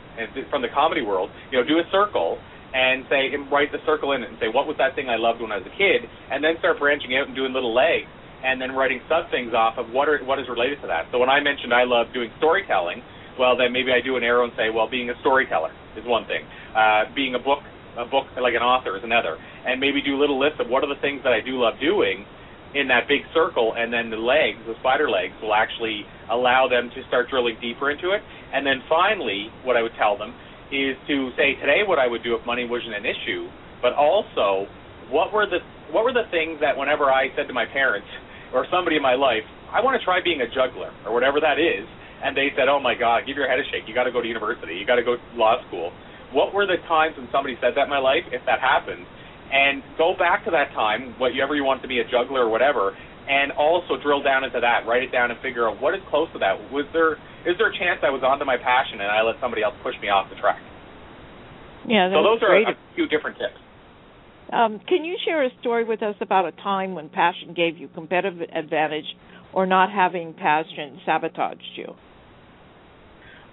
from 0.49 0.63
the 0.63 0.73
comedy 0.73 1.03
world. 1.03 1.31
You 1.51 1.61
know, 1.61 1.65
do 1.67 1.79
a 1.79 1.87
circle 1.93 2.39
and 2.73 3.05
say, 3.11 3.35
and 3.35 3.51
write 3.51 3.73
the 3.73 3.83
circle 3.85 4.13
in 4.13 4.23
it, 4.23 4.31
and 4.31 4.39
say, 4.39 4.47
what 4.47 4.67
was 4.67 4.79
that 4.79 4.95
thing 4.95 5.11
I 5.11 5.19
loved 5.19 5.43
when 5.43 5.51
I 5.51 5.59
was 5.59 5.67
a 5.67 5.77
kid, 5.77 6.07
and 6.31 6.39
then 6.39 6.55
start 6.63 6.79
branching 6.79 7.17
out 7.19 7.27
and 7.27 7.35
doing 7.35 7.53
little 7.53 7.75
legs 7.75 8.07
and 8.43 8.61
then 8.61 8.73
writing 8.73 9.01
sub 9.09 9.31
things 9.31 9.53
off 9.53 9.77
of 9.77 9.93
what 9.93 10.09
are 10.09 10.19
what 10.25 10.39
is 10.39 10.49
related 10.49 10.81
to 10.81 10.89
that. 10.89 11.05
So 11.13 11.19
when 11.19 11.29
I 11.29 11.41
mentioned 11.41 11.75
I 11.75 11.85
love 11.85 12.09
doing 12.13 12.31
storytelling, 12.39 13.03
well 13.39 13.57
then 13.57 13.73
maybe 13.73 13.93
I 13.93 14.01
do 14.01 14.17
an 14.17 14.25
arrow 14.25 14.45
and 14.45 14.53
say, 14.57 14.71
well, 14.73 14.89
being 14.89 15.11
a 15.11 15.17
storyteller 15.21 15.73
is 15.97 16.05
one 16.07 16.25
thing. 16.27 16.45
Uh, 16.73 17.05
being 17.15 17.35
a 17.35 17.39
book 17.39 17.61
a 17.99 18.05
book 18.05 18.27
like 18.41 18.55
an 18.55 18.63
author 18.63 18.97
is 18.97 19.05
another. 19.05 19.39
And 19.67 19.81
maybe 19.81 20.03
do 20.03 20.19
little 20.19 20.39
lists 20.39 20.61
of 20.61 20.69
what 20.69 20.85
are 20.85 20.91
the 20.93 21.01
things 21.01 21.23
that 21.25 21.33
I 21.33 21.41
do 21.41 21.61
love 21.63 21.75
doing 21.81 22.27
in 22.75 22.87
that 22.87 23.09
big 23.09 23.27
circle 23.35 23.75
and 23.75 23.93
then 23.93 24.11
the 24.11 24.21
legs, 24.21 24.59
the 24.67 24.79
spider 24.79 25.11
legs, 25.11 25.35
will 25.43 25.55
actually 25.55 26.07
allow 26.31 26.69
them 26.71 26.91
to 26.95 27.03
start 27.09 27.29
drilling 27.29 27.59
deeper 27.61 27.91
into 27.91 28.13
it. 28.13 28.23
And 28.55 28.67
then 28.67 28.83
finally, 28.89 29.51
what 29.65 29.77
I 29.77 29.83
would 29.83 29.95
tell 29.99 30.17
them 30.17 30.35
is 30.71 30.95
to 31.11 31.35
say 31.35 31.59
today 31.59 31.83
what 31.83 31.99
I 31.99 32.07
would 32.07 32.23
do 32.23 32.39
if 32.39 32.47
money 32.47 32.65
wasn't 32.65 32.95
an 32.95 33.03
issue, 33.03 33.51
but 33.83 33.93
also 33.95 34.71
what 35.11 35.35
were 35.35 35.47
the 35.47 35.59
what 35.91 36.07
were 36.07 36.15
the 36.15 36.31
things 36.31 36.63
that 36.63 36.79
whenever 36.79 37.11
I 37.11 37.35
said 37.35 37.51
to 37.51 37.53
my 37.53 37.67
parents, 37.67 38.07
or 38.55 38.67
somebody 38.71 38.95
in 38.95 39.03
my 39.03 39.15
life, 39.15 39.43
I 39.75 39.83
want 39.83 39.99
to 39.99 40.05
try 40.05 40.23
being 40.23 40.43
a 40.43 40.47
juggler 40.47 40.95
or 41.07 41.15
whatever 41.15 41.43
that 41.43 41.59
is, 41.59 41.87
and 42.23 42.37
they 42.37 42.51
said, 42.55 42.69
"Oh 42.69 42.79
my 42.79 42.95
God, 42.95 43.27
give 43.27 43.37
your 43.37 43.49
head 43.49 43.59
a 43.59 43.67
shake. 43.71 43.87
You 43.87 43.95
got 43.95 44.05
to 44.05 44.13
go 44.13 44.23
to 44.23 44.29
university. 44.29 44.75
You 44.75 44.87
got 44.87 44.97
to 44.97 45.07
go 45.07 45.17
to 45.17 45.23
law 45.35 45.59
school." 45.67 45.93
What 46.33 46.55
were 46.55 46.67
the 46.67 46.79
times 46.87 47.17
when 47.19 47.29
somebody 47.33 47.59
said 47.61 47.75
that 47.75 47.85
in 47.85 47.93
my 47.93 47.99
life, 47.99 48.23
if 48.31 48.43
that 48.47 48.61
happened, 48.61 49.07
and 49.51 49.83
go 49.99 50.15
back 50.15 50.45
to 50.47 50.51
that 50.55 50.71
time, 50.73 51.19
whatever 51.19 51.59
you 51.59 51.65
want 51.65 51.83
to 51.83 51.89
be 51.91 51.99
a 51.99 52.07
juggler 52.07 52.47
or 52.47 52.51
whatever, 52.51 52.95
and 53.27 53.51
also 53.53 53.99
drill 54.03 54.23
down 54.23 54.45
into 54.45 54.61
that, 54.61 54.87
write 54.87 55.03
it 55.03 55.11
down, 55.11 55.31
and 55.31 55.39
figure 55.43 55.69
out 55.69 55.83
what 55.83 55.95
is 55.95 56.01
close 56.09 56.31
to 56.33 56.39
that. 56.39 56.55
Was 56.71 56.87
there 56.93 57.19
is 57.47 57.57
there 57.59 57.71
a 57.71 57.77
chance 57.79 57.99
I 58.03 58.11
was 58.11 58.23
onto 58.23 58.45
my 58.45 58.57
passion 58.57 59.01
and 59.01 59.11
I 59.11 59.23
let 59.23 59.41
somebody 59.41 59.63
else 59.63 59.75
push 59.83 59.95
me 60.03 60.09
off 60.09 60.29
the 60.29 60.37
track? 60.39 60.61
Yeah, 61.89 62.13
so 62.13 62.23
those 62.23 62.39
great. 62.39 62.69
are 62.69 62.77
a 62.77 62.95
few 62.95 63.09
different 63.09 63.39
tips. 63.39 63.59
Um, 64.53 64.81
can 64.87 65.05
you 65.05 65.17
share 65.25 65.45
a 65.45 65.51
story 65.61 65.85
with 65.85 66.03
us 66.03 66.17
about 66.21 66.45
a 66.45 66.53
time 66.53 66.95
when 66.95 67.09
passion 67.09 67.55
gave 67.55 67.79
you 67.79 67.89
competitive 67.89 68.43
advantage 68.55 69.07
or 69.53 69.65
not 69.65 69.91
having 69.91 70.35
passion 70.35 71.01
sabotaged 71.07 71.75
you? 71.77 71.95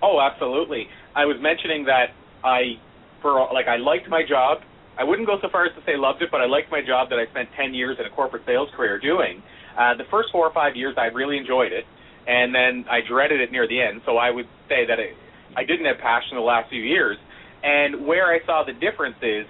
Oh, 0.02 0.20
absolutely. 0.20 0.88
I 1.16 1.26
was 1.26 1.38
mentioning 1.40 1.86
that 1.86 2.14
I, 2.44 2.80
for 3.22 3.48
like, 3.54 3.68
I 3.68 3.78
liked 3.78 4.10
my 4.10 4.24
job. 4.28 4.60
I 4.98 5.04
wouldn't 5.04 5.28
go 5.28 5.38
so 5.42 5.50
far 5.52 5.66
as 5.66 5.76
to 5.76 5.82
say 5.86 5.96
loved 5.96 6.22
it, 6.22 6.30
but 6.32 6.42
I 6.42 6.46
liked 6.46 6.72
my 6.72 6.82
job 6.82 7.10
that 7.10 7.20
I 7.20 7.30
spent 7.30 7.50
10 7.56 7.74
years 7.74 7.98
in 8.00 8.06
a 8.06 8.10
corporate 8.10 8.44
sales 8.46 8.70
career 8.76 9.00
doing. 9.00 9.44
Uh, 9.78 9.94
the 9.94 10.06
first 10.10 10.30
four 10.32 10.46
or 10.46 10.54
five 10.54 10.76
years, 10.76 10.96
I 10.98 11.14
really 11.14 11.38
enjoyed 11.38 11.72
it, 11.72 11.86
and 12.26 12.54
then 12.54 12.86
I 12.90 13.06
dreaded 13.06 13.40
it 13.40 13.52
near 13.52 13.68
the 13.68 13.80
end. 13.80 14.02
So 14.06 14.18
I 14.18 14.32
would 14.32 14.50
say 14.68 14.88
that 14.88 14.98
it, 14.98 15.14
I 15.56 15.64
didn't 15.64 15.86
have 15.86 16.02
passion 16.02 16.34
the 16.34 16.42
last 16.42 16.70
few 16.70 16.82
years. 16.82 17.18
And 17.62 18.08
where 18.08 18.26
I 18.26 18.44
saw 18.46 18.64
the 18.66 18.74
difference 18.74 19.18
is 19.22 19.46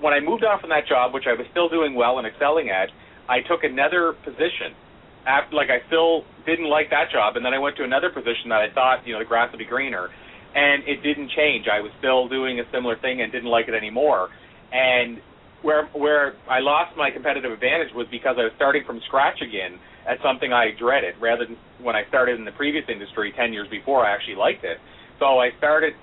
when 0.00 0.12
I 0.12 0.20
moved 0.20 0.44
on 0.44 0.60
from 0.60 0.70
that 0.70 0.86
job, 0.86 1.14
which 1.14 1.24
I 1.24 1.32
was 1.32 1.46
still 1.50 1.68
doing 1.68 1.94
well 1.94 2.18
and 2.18 2.26
excelling 2.26 2.68
at, 2.68 2.90
I 3.28 3.40
took 3.40 3.64
another 3.64 4.12
position. 4.24 4.76
After, 5.24 5.56
like 5.56 5.72
I 5.72 5.80
still 5.88 6.28
didn't 6.44 6.68
like 6.68 6.90
that 6.90 7.08
job, 7.08 7.36
and 7.36 7.44
then 7.44 7.54
I 7.54 7.58
went 7.58 7.80
to 7.80 7.84
another 7.84 8.12
position 8.12 8.52
that 8.52 8.60
I 8.60 8.68
thought, 8.68 9.06
you 9.08 9.14
know, 9.14 9.20
the 9.20 9.24
grass 9.24 9.48
would 9.52 9.58
be 9.58 9.64
greener, 9.64 10.12
and 10.54 10.82
it 10.86 11.02
didn't 11.02 11.30
change. 11.36 11.66
I 11.66 11.80
was 11.80 11.90
still 11.98 12.28
doing 12.28 12.60
a 12.60 12.64
similar 12.72 12.96
thing 12.98 13.20
and 13.20 13.32
didn't 13.32 13.50
like 13.50 13.68
it 13.68 13.74
anymore. 13.74 14.28
And 14.72 15.18
where 15.62 15.86
where 15.94 16.34
I 16.48 16.60
lost 16.60 16.96
my 16.96 17.10
competitive 17.10 17.50
advantage 17.50 17.92
was 17.94 18.06
because 18.10 18.36
I 18.38 18.44
was 18.44 18.52
starting 18.56 18.84
from 18.84 19.00
scratch 19.06 19.40
again 19.40 19.78
at 20.06 20.18
something 20.22 20.52
I 20.52 20.70
dreaded, 20.78 21.14
rather 21.20 21.46
than 21.46 21.56
when 21.80 21.96
I 21.96 22.04
started 22.08 22.38
in 22.38 22.44
the 22.44 22.52
previous 22.52 22.84
industry 22.88 23.32
ten 23.36 23.52
years 23.52 23.68
before. 23.68 24.04
I 24.04 24.14
actually 24.14 24.36
liked 24.36 24.64
it. 24.64 24.78
So 25.18 25.38
I 25.38 25.50
started 25.58 25.94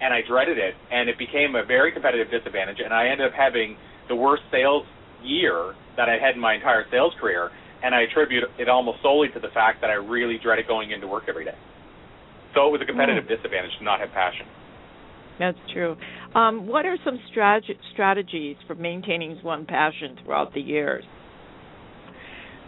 and 0.00 0.12
I 0.12 0.20
dreaded 0.26 0.58
it, 0.58 0.74
and 0.90 1.08
it 1.08 1.16
became 1.18 1.54
a 1.54 1.64
very 1.64 1.92
competitive 1.92 2.30
disadvantage, 2.30 2.78
and 2.82 2.92
I 2.92 3.08
ended 3.08 3.28
up 3.28 3.32
having 3.32 3.76
the 4.08 4.16
worst 4.16 4.42
sales 4.50 4.84
year 5.22 5.74
that 5.96 6.08
I 6.08 6.18
had 6.18 6.34
in 6.34 6.40
my 6.40 6.54
entire 6.54 6.84
sales 6.90 7.14
career, 7.20 7.50
and 7.82 7.94
I 7.94 8.02
attribute 8.02 8.44
it 8.58 8.68
almost 8.68 8.98
solely 9.02 9.28
to 9.28 9.40
the 9.40 9.48
fact 9.54 9.80
that 9.80 9.90
I 9.90 9.94
really 9.94 10.36
dreaded 10.42 10.66
going 10.66 10.90
into 10.90 11.06
work 11.06 11.24
every 11.28 11.44
day. 11.44 11.54
So 12.54 12.68
it 12.68 12.72
was 12.72 12.80
a 12.82 12.86
competitive 12.86 13.24
mm. 13.24 13.28
disadvantage 13.28 13.74
to 13.78 13.84
not 13.84 14.00
have 14.00 14.10
passion. 14.10 14.46
That's 15.38 15.58
true. 15.72 15.96
Um, 16.34 16.66
what 16.66 16.86
are 16.86 16.96
some 17.04 17.18
strat- 17.30 17.78
strategies 17.92 18.56
for 18.66 18.74
maintaining 18.74 19.36
one 19.42 19.66
passion 19.66 20.16
throughout 20.22 20.54
the 20.54 20.60
years? 20.60 21.04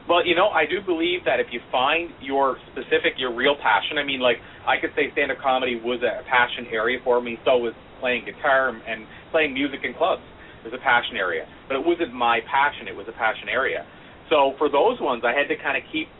Well, 0.08 0.24
you 0.24 0.34
know, 0.34 0.48
I 0.54 0.66
do 0.66 0.78
believe 0.86 1.26
that 1.26 1.40
if 1.40 1.46
you 1.50 1.58
find 1.70 2.10
your 2.22 2.58
specific, 2.70 3.18
your 3.18 3.34
real 3.34 3.56
passion, 3.58 3.98
I 3.98 4.04
mean, 4.04 4.20
like, 4.20 4.38
I 4.62 4.78
could 4.78 4.90
say 4.94 5.10
stand 5.12 5.32
up 5.32 5.38
comedy 5.42 5.80
was 5.82 5.98
a 6.02 6.22
passion 6.30 6.70
area 6.70 6.98
for 7.02 7.20
me, 7.20 7.38
so 7.44 7.58
was 7.58 7.74
playing 7.98 8.24
guitar 8.24 8.70
and 8.70 9.06
playing 9.32 9.54
music 9.54 9.80
in 9.82 9.94
clubs 9.94 10.22
was 10.62 10.74
a 10.74 10.82
passion 10.82 11.16
area. 11.16 11.46
But 11.66 11.78
it 11.78 11.84
wasn't 11.86 12.14
my 12.14 12.38
passion, 12.46 12.86
it 12.86 12.94
was 12.94 13.06
a 13.06 13.14
passion 13.18 13.48
area. 13.50 13.86
So 14.30 14.54
for 14.58 14.70
those 14.70 14.98
ones, 14.98 15.22
I 15.26 15.34
had 15.34 15.46
to 15.50 15.58
kind 15.58 15.78
of 15.78 15.82
keep 15.90 16.10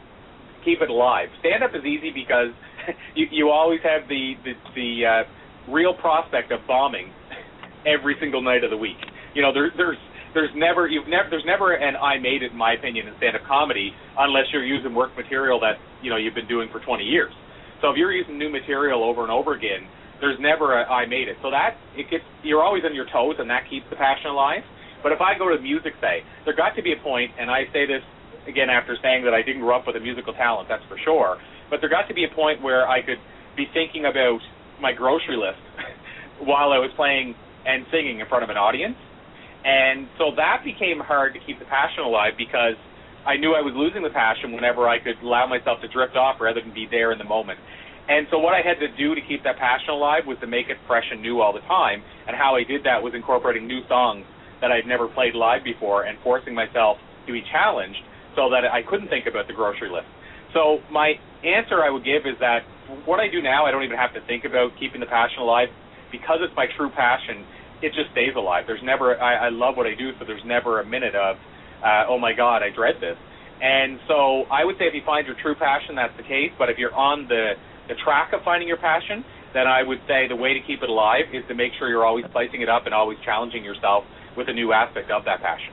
keep 0.66 0.82
it 0.82 0.90
alive. 0.90 1.30
Stand 1.38 1.62
up 1.62 1.70
is 1.78 1.86
easy 1.86 2.10
because 2.10 2.50
you 3.14 3.26
you 3.30 3.50
always 3.50 3.80
have 3.82 4.08
the 4.08 4.34
the, 4.44 4.52
the 4.74 4.90
uh, 5.06 5.72
real 5.72 5.94
prospect 5.94 6.52
of 6.52 6.60
bombing 6.66 7.12
every 7.86 8.16
single 8.20 8.42
night 8.42 8.64
of 8.64 8.70
the 8.70 8.76
week. 8.76 8.98
You 9.34 9.42
know, 9.42 9.52
there, 9.52 9.70
there's 9.76 9.98
there's 10.34 10.50
never 10.54 10.86
you've 10.86 11.08
never 11.08 11.30
there's 11.30 11.46
never 11.46 11.72
an 11.72 11.96
I 11.96 12.18
made 12.18 12.42
it 12.42 12.52
in 12.52 12.58
my 12.58 12.74
opinion 12.74 13.08
in 13.08 13.14
stand 13.16 13.36
up 13.36 13.42
comedy 13.48 13.92
unless 14.18 14.52
you're 14.52 14.66
using 14.66 14.94
work 14.94 15.16
material 15.16 15.60
that 15.60 15.80
you 16.02 16.10
know 16.10 16.16
you've 16.16 16.34
been 16.34 16.48
doing 16.48 16.68
for 16.70 16.80
20 16.80 17.04
years. 17.04 17.32
So 17.80 17.90
if 17.90 17.96
you're 17.96 18.12
using 18.12 18.38
new 18.38 18.50
material 18.50 19.04
over 19.04 19.22
and 19.22 19.30
over 19.30 19.54
again, 19.54 19.88
there's 20.20 20.38
never 20.40 20.80
a 20.80 20.84
I 20.84 21.06
made 21.06 21.28
it. 21.28 21.36
So 21.42 21.50
that 21.50 21.76
it 21.96 22.10
gets 22.10 22.24
you're 22.42 22.62
always 22.62 22.84
on 22.84 22.94
your 22.94 23.06
toes 23.12 23.36
and 23.38 23.48
that 23.50 23.64
keeps 23.70 23.86
the 23.88 23.96
passion 23.96 24.30
alive. 24.30 24.62
But 25.02 25.12
if 25.12 25.20
I 25.20 25.38
go 25.38 25.48
to 25.54 25.60
music, 25.60 25.94
say 26.00 26.20
there 26.44 26.56
got 26.56 26.74
to 26.76 26.82
be 26.82 26.92
a 26.92 27.00
point, 27.00 27.30
and 27.38 27.50
I 27.50 27.64
say 27.72 27.86
this 27.86 28.02
again 28.48 28.70
after 28.70 28.96
saying 29.02 29.24
that 29.24 29.34
I 29.34 29.42
didn't 29.42 29.62
grow 29.62 29.76
up 29.76 29.86
with 29.86 29.96
a 29.96 30.00
musical 30.00 30.32
talent, 30.32 30.68
that's 30.68 30.84
for 30.88 30.98
sure. 31.04 31.36
But 31.70 31.80
there 31.80 31.90
got 31.90 32.08
to 32.08 32.14
be 32.14 32.24
a 32.24 32.34
point 32.34 32.62
where 32.62 32.88
I 32.88 33.02
could 33.02 33.18
be 33.56 33.66
thinking 33.72 34.04
about 34.06 34.40
my 34.80 34.92
grocery 34.92 35.36
list 35.36 35.60
while 36.40 36.72
I 36.72 36.78
was 36.78 36.90
playing 36.96 37.34
and 37.64 37.86
singing 37.90 38.20
in 38.20 38.26
front 38.26 38.44
of 38.44 38.50
an 38.50 38.56
audience 38.56 38.96
and 39.66 40.06
so 40.16 40.30
that 40.38 40.62
became 40.62 41.02
hard 41.02 41.34
to 41.34 41.40
keep 41.42 41.58
the 41.58 41.66
passion 41.66 42.06
alive 42.06 42.38
because 42.38 42.78
I 43.26 43.34
knew 43.36 43.58
I 43.58 43.66
was 43.66 43.74
losing 43.74 44.06
the 44.06 44.14
passion 44.14 44.54
whenever 44.54 44.86
I 44.86 45.02
could 45.02 45.18
allow 45.18 45.50
myself 45.50 45.82
to 45.82 45.88
drift 45.88 46.14
off 46.14 46.38
rather 46.38 46.62
than 46.62 46.70
be 46.70 46.86
there 46.86 47.10
in 47.10 47.18
the 47.18 47.26
moment. 47.26 47.58
And 48.06 48.30
so 48.30 48.38
what 48.38 48.54
I 48.54 48.62
had 48.62 48.78
to 48.78 48.86
do 48.94 49.18
to 49.18 49.20
keep 49.26 49.42
that 49.42 49.58
passion 49.58 49.90
alive 49.90 50.22
was 50.24 50.38
to 50.38 50.46
make 50.46 50.70
it 50.70 50.78
fresh 50.86 51.10
and 51.10 51.20
new 51.20 51.42
all 51.42 51.52
the 51.52 51.66
time. 51.66 52.06
And 52.28 52.38
how 52.38 52.54
I 52.54 52.62
did 52.62 52.86
that 52.86 53.02
was 53.02 53.14
incorporating 53.18 53.66
new 53.66 53.82
songs 53.90 54.22
that 54.62 54.70
I'd 54.70 54.86
never 54.86 55.08
played 55.08 55.34
live 55.34 55.64
before 55.64 56.06
and 56.06 56.16
forcing 56.22 56.54
myself 56.54 56.98
to 57.26 57.32
be 57.34 57.42
challenged 57.50 57.98
so 58.38 58.48
that 58.54 58.62
I 58.70 58.86
couldn't 58.86 59.08
think 59.08 59.26
about 59.26 59.48
the 59.48 59.54
grocery 59.58 59.90
list. 59.90 60.06
So 60.52 60.78
my 60.90 61.14
answer 61.44 61.82
I 61.82 61.90
would 61.90 62.04
give 62.04 62.26
is 62.26 62.38
that 62.40 62.62
what 63.04 63.20
I 63.20 63.28
do 63.28 63.42
now, 63.42 63.66
I 63.66 63.70
don't 63.70 63.82
even 63.82 63.98
have 63.98 64.14
to 64.14 64.22
think 64.26 64.44
about 64.44 64.70
keeping 64.78 65.00
the 65.00 65.10
passion 65.10 65.40
alive 65.40 65.68
because 66.12 66.38
it's 66.42 66.54
my 66.56 66.66
true 66.76 66.90
passion 66.90 67.44
it 67.82 67.92
just 67.92 68.10
stays 68.12 68.32
alive. 68.36 68.64
There's 68.66 68.82
never 68.82 69.20
I, 69.20 69.46
I 69.46 69.48
love 69.50 69.76
what 69.76 69.86
I 69.86 69.94
do, 69.94 70.12
so 70.18 70.24
there's 70.24 70.44
never 70.44 70.80
a 70.80 70.86
minute 70.86 71.14
of 71.14 71.36
uh, 71.84 72.08
oh 72.08 72.18
my 72.18 72.32
god, 72.32 72.62
I 72.62 72.70
dread 72.74 72.96
this. 73.00 73.16
And 73.60 73.98
so 74.08 74.44
I 74.52 74.64
would 74.64 74.76
say 74.78 74.84
if 74.84 74.94
you 74.94 75.02
find 75.04 75.26
your 75.26 75.36
true 75.40 75.54
passion, 75.54 75.96
that's 75.96 76.16
the 76.16 76.24
case. 76.24 76.52
But 76.58 76.68
if 76.70 76.78
you're 76.78 76.94
on 76.94 77.28
the 77.28 77.54
the 77.88 77.94
track 78.02 78.32
of 78.32 78.40
finding 78.44 78.66
your 78.68 78.80
passion, 78.80 79.24
then 79.54 79.66
I 79.66 79.82
would 79.82 80.00
say 80.08 80.26
the 80.28 80.36
way 80.36 80.54
to 80.54 80.60
keep 80.66 80.82
it 80.82 80.88
alive 80.88 81.30
is 81.32 81.44
to 81.48 81.54
make 81.54 81.72
sure 81.78 81.88
you're 81.88 82.04
always 82.04 82.24
spicing 82.30 82.62
it 82.62 82.68
up 82.68 82.86
and 82.86 82.94
always 82.94 83.18
challenging 83.24 83.62
yourself 83.62 84.04
with 84.36 84.48
a 84.48 84.52
new 84.52 84.72
aspect 84.72 85.10
of 85.10 85.24
that 85.24 85.40
passion. 85.40 85.72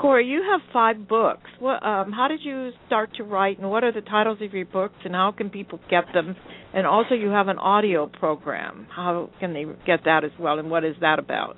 Corey, 0.00 0.26
you 0.26 0.42
have 0.50 0.62
five 0.72 1.06
books. 1.06 1.50
What, 1.58 1.84
um, 1.84 2.10
how 2.10 2.26
did 2.26 2.40
you 2.42 2.70
start 2.86 3.10
to 3.16 3.22
write, 3.22 3.58
and 3.58 3.70
what 3.70 3.84
are 3.84 3.92
the 3.92 4.00
titles 4.00 4.38
of 4.40 4.54
your 4.54 4.64
books, 4.64 4.94
and 5.04 5.14
how 5.14 5.30
can 5.36 5.50
people 5.50 5.78
get 5.90 6.04
them? 6.14 6.36
And 6.72 6.86
also, 6.86 7.14
you 7.14 7.28
have 7.28 7.48
an 7.48 7.58
audio 7.58 8.06
program. 8.06 8.86
How 8.94 9.28
can 9.40 9.52
they 9.52 9.66
get 9.84 10.04
that 10.06 10.24
as 10.24 10.30
well, 10.40 10.58
and 10.58 10.70
what 10.70 10.84
is 10.84 10.96
that 11.02 11.18
about? 11.18 11.56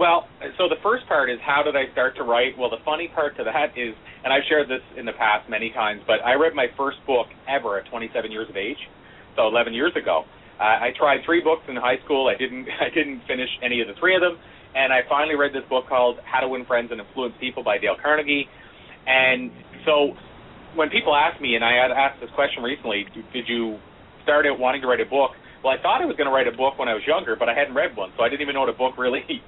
Well, 0.00 0.26
so 0.58 0.66
the 0.66 0.82
first 0.82 1.06
part 1.06 1.30
is 1.30 1.38
how 1.46 1.62
did 1.62 1.76
I 1.76 1.92
start 1.92 2.16
to 2.16 2.24
write? 2.24 2.58
Well, 2.58 2.70
the 2.70 2.82
funny 2.84 3.06
part 3.14 3.36
to 3.36 3.44
that 3.44 3.78
is, 3.78 3.94
and 4.24 4.32
I've 4.32 4.42
shared 4.48 4.68
this 4.68 4.82
in 4.98 5.06
the 5.06 5.12
past 5.12 5.48
many 5.48 5.70
times, 5.70 6.00
but 6.08 6.24
I 6.26 6.34
read 6.34 6.54
my 6.54 6.66
first 6.76 6.98
book 7.06 7.26
ever 7.46 7.78
at 7.78 7.86
27 7.90 8.32
years 8.32 8.48
of 8.48 8.56
age, 8.56 8.80
so 9.36 9.46
11 9.46 9.74
years 9.74 9.92
ago. 9.94 10.24
Uh, 10.58 10.64
I 10.64 10.90
tried 10.98 11.20
three 11.24 11.40
books 11.40 11.62
in 11.68 11.76
high 11.76 12.02
school. 12.04 12.26
I 12.26 12.36
didn't. 12.36 12.66
I 12.80 12.92
didn't 12.92 13.22
finish 13.28 13.48
any 13.62 13.80
of 13.80 13.86
the 13.86 13.94
three 14.00 14.16
of 14.16 14.20
them 14.20 14.36
and 14.74 14.92
I 14.92 15.00
finally 15.08 15.34
read 15.36 15.52
this 15.52 15.66
book 15.68 15.88
called 15.88 16.18
How 16.24 16.40
to 16.40 16.48
Win 16.48 16.64
Friends 16.64 16.90
and 16.92 17.00
Influence 17.00 17.34
People 17.40 17.62
by 17.64 17.78
Dale 17.78 17.96
Carnegie. 18.00 18.46
And 19.06 19.50
so 19.84 20.14
when 20.74 20.90
people 20.90 21.14
ask 21.14 21.40
me, 21.40 21.56
and 21.56 21.64
I 21.64 21.74
had 21.74 21.90
asked 21.90 22.20
this 22.20 22.30
question 22.34 22.62
recently, 22.62 23.06
did 23.32 23.48
you 23.48 23.78
start 24.22 24.46
out 24.46 24.58
wanting 24.58 24.82
to 24.82 24.86
write 24.86 25.00
a 25.00 25.08
book? 25.08 25.32
Well, 25.64 25.74
I 25.76 25.82
thought 25.82 26.00
I 26.00 26.06
was 26.06 26.16
going 26.16 26.28
to 26.28 26.32
write 26.32 26.46
a 26.46 26.56
book 26.56 26.78
when 26.78 26.88
I 26.88 26.94
was 26.94 27.02
younger, 27.06 27.36
but 27.36 27.48
I 27.48 27.54
hadn't 27.54 27.74
read 27.74 27.96
one, 27.96 28.12
so 28.16 28.22
I 28.22 28.28
didn't 28.28 28.42
even 28.42 28.54
know 28.54 28.60
what 28.60 28.70
a 28.70 28.78
book 28.78 28.96
really 28.96 29.22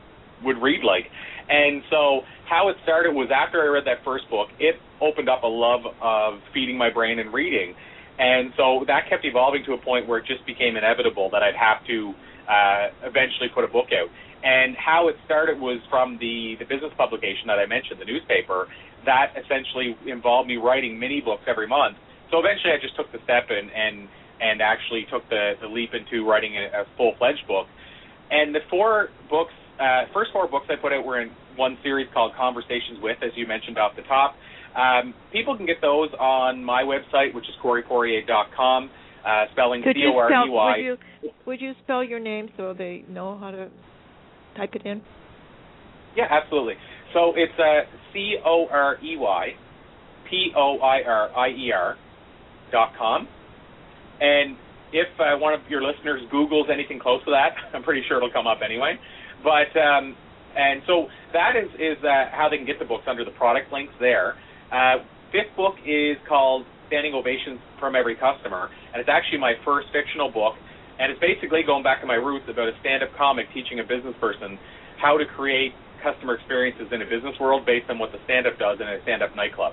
would 0.45 0.61
read 0.61 0.83
like. 0.85 1.07
And 1.49 1.83
so 1.91 2.23
how 2.49 2.69
it 2.69 2.77
started 2.83 3.15
was 3.15 3.31
after 3.31 3.63
I 3.63 3.67
read 3.67 3.87
that 3.87 4.05
first 4.05 4.29
book, 4.29 4.49
it 4.59 4.77
opened 5.01 5.29
up 5.29 5.43
a 5.43 5.51
love 5.51 5.87
of 6.03 6.41
feeding 6.53 6.77
my 6.77 6.91
brain 6.91 7.19
and 7.19 7.33
reading. 7.33 7.75
And 8.19 8.53
so 8.57 8.85
that 8.87 9.09
kept 9.09 9.25
evolving 9.25 9.65
to 9.67 9.73
a 9.73 9.79
point 9.79 10.07
where 10.07 10.19
it 10.19 10.27
just 10.27 10.45
became 10.47 10.77
inevitable 10.77 11.31
that 11.31 11.43
I'd 11.43 11.57
have 11.57 11.87
to 11.87 12.13
uh, 12.49 13.09
eventually 13.09 13.49
put 13.55 13.65
a 13.65 13.69
book 13.69 13.89
out. 13.95 14.11
And 14.43 14.75
how 14.77 15.09
it 15.09 15.17
started 15.25 15.59
was 15.61 15.79
from 15.89 16.19
the, 16.19 16.59
the 16.59 16.67
business 16.67 16.91
publication 16.99 17.47
that 17.47 17.63
I 17.63 17.67
mentioned, 17.67 18.01
the 18.01 18.05
newspaper, 18.05 18.67
that 19.07 19.35
essentially 19.39 19.95
involved 20.07 20.49
me 20.49 20.57
writing 20.57 20.99
mini 20.99 21.21
books 21.21 21.43
every 21.47 21.69
month. 21.69 21.97
So 22.31 22.39
eventually 22.39 22.73
I 22.75 22.83
just 22.83 22.97
took 22.97 23.11
the 23.13 23.23
step 23.23 23.51
and, 23.51 23.71
and, 23.71 24.09
and 24.41 24.63
actually 24.63 25.07
took 25.11 25.29
the, 25.31 25.55
the 25.61 25.69
leap 25.69 25.95
into 25.95 26.27
writing 26.27 26.59
a, 26.59 26.83
a 26.83 26.85
full-fledged 26.97 27.47
book. 27.47 27.67
And 28.31 28.55
the 28.55 28.61
four 28.71 29.11
books, 29.31 29.53
uh, 29.79 30.11
first 30.13 30.33
four 30.33 30.49
books 30.49 30.67
I 30.71 30.81
put 30.81 30.93
out 30.93 31.05
were 31.05 31.21
in 31.21 31.31
one 31.57 31.79
series 31.83 32.09
called 32.13 32.33
Conversations 32.35 32.99
With, 33.03 33.19
as 33.23 33.31
you 33.37 33.47
mentioned 33.47 33.79
off 33.79 33.95
the 33.95 34.03
top. 34.03 34.35
Um, 34.75 35.15
people 35.33 35.57
can 35.57 35.67
get 35.67 35.81
those 35.83 36.09
on 36.19 36.65
my 36.65 36.83
website, 36.83 37.35
which 37.35 37.45
is 37.45 37.55
CoreyPoirier.com, 37.63 38.91
uh, 39.25 39.45
spelling 39.53 39.83
C-O-R-E-Y. 39.85 40.77
Would 40.77 40.85
you, 40.85 41.31
would 41.47 41.61
you 41.61 41.73
spell 41.85 42.03
your 42.03 42.19
name 42.19 42.49
so 42.57 42.73
they 42.73 43.05
know 43.09 43.37
how 43.39 43.51
to 43.51 43.69
type 44.57 44.75
it 44.75 44.87
in? 44.87 45.03
Yeah, 46.17 46.27
absolutely. 46.31 46.75
So 47.15 47.33
it's 47.37 47.53
uh, 47.59 47.89
C 48.13 48.37
O 48.45 48.67
R 48.71 48.97
E 49.03 49.17
Y 49.17 49.49
P 50.29 50.53
O 50.57 50.79
I 50.79 51.03
R 51.03 51.37
I 51.37 51.49
E 51.49 51.73
R 51.73 51.97
dot 52.71 52.93
com. 52.99 53.29
And 54.21 54.57
if 54.93 55.09
uh, 55.19 55.39
one 55.39 55.55
of 55.55 55.61
your 55.69 55.83
listeners 55.83 56.23
Googles 56.33 56.71
anything 56.71 56.99
close 56.99 57.25
to 57.25 57.31
that, 57.31 57.53
I'm 57.75 57.83
pretty 57.83 58.03
sure 58.09 58.19
it'll 58.19 58.33
come 58.33 58.47
up 58.47 58.59
anyway. 58.65 58.97
But 59.43 59.73
um, 59.79 60.17
and 60.57 60.83
so 60.87 61.09
that 61.33 61.57
is 61.57 61.69
is 61.75 62.03
uh, 62.05 62.31
how 62.33 62.49
they 62.51 62.57
can 62.57 62.67
get 62.67 62.79
the 62.79 62.85
books 62.85 63.05
under 63.07 63.25
the 63.25 63.33
product 63.33 63.73
links 63.73 63.95
there. 64.01 64.35
Uh, 64.71 65.05
fifth 65.33 65.57
book 65.57 65.75
is 65.85 66.17
called 66.29 66.65
Standing 66.89 67.15
Ovations 67.15 67.59
from 67.81 67.97
Every 67.97 68.15
Customer, 68.17 68.69
and 68.93 69.01
it's 69.01 69.09
actually 69.09 69.39
my 69.39 69.55
first 69.65 69.89
fictional 69.93 70.31
book 70.31 70.55
and 70.99 71.11
it's 71.13 71.21
basically 71.21 71.63
going 71.63 71.83
back 71.83 72.01
to 72.01 72.07
my 72.07 72.19
roots 72.19 72.45
about 72.49 72.69
a 72.69 72.77
stand-up 72.81 73.11
comic 73.17 73.47
teaching 73.55 73.81
a 73.81 73.85
business 73.85 74.15
person 74.21 74.59
how 75.01 75.19
to 75.19 75.25
create 75.25 75.73
customer 76.03 76.35
experiences 76.35 76.89
in 76.93 77.03
a 77.03 77.07
business 77.07 77.35
world 77.41 77.65
based 77.65 77.89
on 77.91 77.99
what 77.99 78.13
the 78.13 78.19
stand-up 78.25 78.59
does 78.59 78.79
in 78.81 78.87
a 78.87 79.03
stand-up 79.03 79.35
nightclub. 79.35 79.73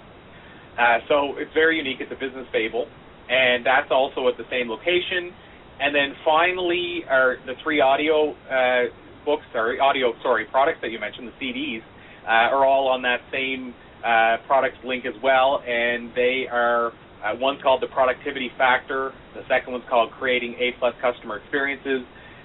Uh, 0.77 0.99
so 1.07 1.37
it's 1.37 1.53
very 1.53 1.77
unique. 1.77 1.97
It's 1.99 2.11
a 2.11 2.19
business 2.19 2.47
fable, 2.51 2.87
and 3.29 3.65
that's 3.65 3.91
also 3.91 4.27
at 4.29 4.37
the 4.37 4.45
same 4.49 4.69
location. 4.69 5.33
And 5.79 5.95
then 5.95 6.15
finally, 6.23 7.03
the 7.45 7.55
three 7.63 7.81
audio 7.81 8.31
uh, 8.47 8.91
books, 9.25 9.45
or 9.53 9.81
audio, 9.81 10.13
sorry, 10.21 10.45
products 10.45 10.79
that 10.81 10.91
you 10.91 10.99
mentioned, 10.99 11.27
the 11.27 11.45
CDs, 11.45 11.81
uh, 12.25 12.55
are 12.55 12.65
all 12.65 12.87
on 12.87 13.01
that 13.03 13.21
same 13.31 13.73
uh, 14.05 14.37
product 14.47 14.83
link 14.85 15.05
as 15.05 15.15
well, 15.23 15.61
and 15.65 16.11
they 16.15 16.45
are 16.51 16.91
uh, 17.23 17.35
one's 17.35 17.61
called 17.61 17.81
the 17.81 17.87
Productivity 17.87 18.49
Factor. 18.57 19.11
The 19.35 19.41
second 19.49 19.73
one's 19.73 19.85
called 19.89 20.11
Creating 20.11 20.55
A 20.59 20.71
Plus 20.79 20.93
Customer 21.01 21.37
Experiences, 21.37 22.01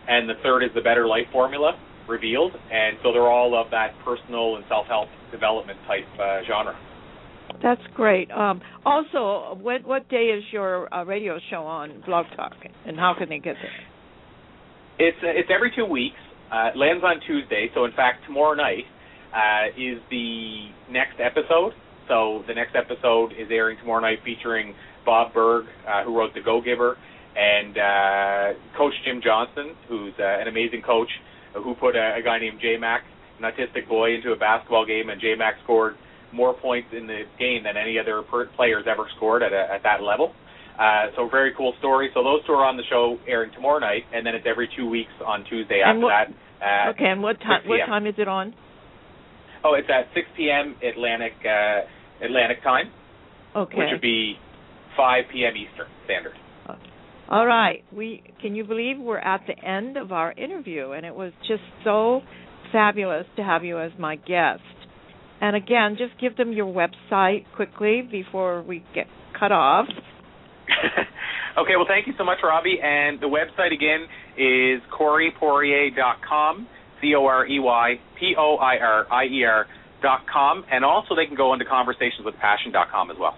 and 0.08 0.28
the 0.28 0.34
third 0.42 0.62
is 0.62 0.70
the 0.74 0.82
Better 0.82 1.06
Life 1.06 1.26
Formula 1.32 1.78
revealed. 2.08 2.52
And 2.52 2.96
so 3.02 3.12
they're 3.12 3.30
all 3.30 3.58
of 3.58 3.70
that 3.70 3.94
personal 4.04 4.56
and 4.56 4.64
self-help 4.68 5.08
development 5.30 5.78
type 5.86 6.04
uh, 6.20 6.40
genre. 6.46 6.76
That's 7.62 7.80
great. 7.94 8.30
Um, 8.30 8.60
also, 8.84 9.58
what 9.60 9.86
what 9.86 10.08
day 10.08 10.26
is 10.26 10.42
your 10.50 10.92
uh, 10.92 11.04
radio 11.04 11.38
show 11.50 11.62
on 11.64 12.02
Blog 12.04 12.26
Talk, 12.36 12.52
and 12.86 12.98
how 12.98 13.14
can 13.16 13.28
they 13.28 13.38
get 13.38 13.56
there? 13.62 15.08
It's 15.08 15.18
uh, 15.22 15.28
it's 15.28 15.48
every 15.54 15.72
two 15.74 15.84
weeks. 15.84 16.18
Uh, 16.52 16.70
it 16.74 16.76
lands 16.76 17.04
on 17.04 17.20
Tuesday, 17.26 17.68
so 17.74 17.84
in 17.84 17.92
fact 17.92 18.24
tomorrow 18.26 18.54
night 18.54 18.84
uh, 19.32 19.68
is 19.76 19.98
the 20.10 20.66
next 20.90 21.20
episode. 21.20 21.72
So 22.08 22.42
the 22.46 22.54
next 22.54 22.76
episode 22.76 23.32
is 23.32 23.48
airing 23.50 23.78
tomorrow 23.78 24.00
night, 24.00 24.18
featuring 24.24 24.74
Bob 25.04 25.32
Burg, 25.32 25.66
uh, 25.88 26.04
who 26.04 26.16
wrote 26.16 26.34
The 26.34 26.40
Go 26.40 26.60
Giver, 26.60 26.96
and 27.36 27.76
uh, 27.76 28.58
Coach 28.76 28.94
Jim 29.04 29.20
Johnson, 29.22 29.74
who's 29.88 30.14
uh, 30.18 30.40
an 30.40 30.48
amazing 30.48 30.82
coach, 30.82 31.08
uh, 31.54 31.60
who 31.60 31.74
put 31.74 31.96
a, 31.96 32.16
a 32.18 32.22
guy 32.22 32.38
named 32.38 32.60
J 32.60 32.76
Mac, 32.78 33.02
an 33.40 33.44
autistic 33.44 33.88
boy, 33.88 34.14
into 34.14 34.32
a 34.32 34.36
basketball 34.36 34.86
game, 34.86 35.08
and 35.10 35.20
J 35.20 35.34
Mac 35.36 35.54
scored 35.64 35.96
more 36.32 36.54
points 36.54 36.88
in 36.92 37.06
the 37.06 37.22
game 37.38 37.62
than 37.64 37.76
any 37.76 37.98
other 37.98 38.22
per- 38.22 38.46
players 38.56 38.84
ever 38.90 39.06
scored 39.16 39.42
at, 39.42 39.52
a, 39.52 39.72
at 39.72 39.82
that 39.82 40.02
level. 40.02 40.34
Uh, 40.78 41.06
so 41.14 41.28
very 41.30 41.54
cool 41.56 41.72
story. 41.78 42.10
So 42.14 42.22
those 42.24 42.44
two 42.46 42.52
are 42.52 42.66
on 42.66 42.76
the 42.76 42.82
show 42.90 43.16
airing 43.28 43.52
tomorrow 43.54 43.78
night, 43.78 44.02
and 44.12 44.26
then 44.26 44.34
it's 44.34 44.46
every 44.48 44.68
two 44.76 44.88
weeks 44.88 45.12
on 45.24 45.44
Tuesday 45.48 45.80
after 45.84 46.00
what, 46.00 46.10
that. 46.10 46.34
Uh, 46.58 46.90
okay, 46.90 47.10
and 47.10 47.22
what 47.22 47.38
time? 47.40 47.62
What 47.66 47.86
time 47.86 48.06
is 48.06 48.14
it 48.18 48.26
on? 48.26 48.54
Oh, 49.64 49.74
it's 49.74 49.88
at 49.88 50.12
6 50.14 50.26
p.m. 50.36 50.76
Atlantic 50.86 51.32
uh, 51.44 52.24
Atlantic 52.24 52.62
time, 52.62 52.90
Okay. 53.56 53.76
which 53.76 53.88
would 53.92 54.00
be 54.00 54.34
5 54.96 55.24
p.m. 55.32 55.54
Eastern 55.56 55.86
Standard. 56.04 56.34
All 57.28 57.46
right. 57.46 57.82
We 57.90 58.22
can 58.42 58.54
you 58.54 58.64
believe 58.64 58.98
we're 58.98 59.18
at 59.18 59.40
the 59.46 59.58
end 59.66 59.96
of 59.96 60.12
our 60.12 60.32
interview 60.32 60.90
and 60.90 61.06
it 61.06 61.14
was 61.14 61.32
just 61.48 61.62
so 61.82 62.20
fabulous 62.70 63.24
to 63.36 63.42
have 63.42 63.64
you 63.64 63.80
as 63.80 63.92
my 63.98 64.16
guest. 64.16 64.60
And 65.40 65.56
again, 65.56 65.96
just 65.98 66.20
give 66.20 66.36
them 66.36 66.52
your 66.52 66.66
website 66.66 67.44
quickly 67.56 68.02
before 68.02 68.62
we 68.62 68.84
get 68.94 69.06
cut 69.38 69.52
off. 69.52 69.86
okay, 71.58 71.76
well, 71.76 71.86
thank 71.88 72.06
you 72.06 72.12
so 72.18 72.24
much, 72.24 72.38
Robbie. 72.42 72.78
And 72.82 73.20
the 73.20 73.26
website 73.26 73.72
again 73.72 74.06
is 74.36 74.82
CoreyPoirier.com, 74.98 76.68
C 77.04 77.14
O 77.14 77.26
R 77.26 77.46
E 77.46 77.60
Y 77.60 78.00
P 78.18 78.34
O 78.38 78.56
I 78.56 78.78
R 78.78 79.12
I 79.12 79.24
E 79.26 79.44
R 79.44 79.66
dot 80.02 80.20
com, 80.32 80.64
and 80.70 80.84
also 80.84 81.14
they 81.14 81.26
can 81.26 81.36
go 81.36 81.52
into 81.52 81.64
conversationswithpassion.com 81.66 83.10
as 83.10 83.16
well. 83.20 83.36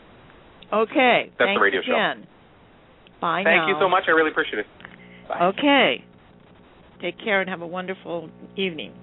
Okay. 0.73 1.27
That's 1.27 1.39
the 1.39 1.45
thanks 1.45 1.61
radio 1.63 1.81
show. 1.83 1.93
again. 1.93 2.27
Bye 3.21 3.43
Thank 3.45 3.63
now. 3.63 3.69
you 3.69 3.77
so 3.81 3.89
much. 3.89 4.05
I 4.09 4.11
really 4.13 4.31
appreciate 4.31 4.61
it. 4.61 4.67
Bye. 5.29 5.47
Okay. 5.47 6.05
Take 7.01 7.19
care 7.19 7.41
and 7.41 7.51
have 7.51 7.63
a 7.63 7.67
wonderful 7.67 8.31
evening. 8.57 8.95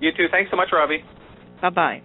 You 0.00 0.10
too. 0.16 0.26
Thanks 0.30 0.50
so 0.50 0.56
much, 0.56 0.68
Robbie. 0.72 1.04
Bye 1.60 1.70
bye. 1.70 2.02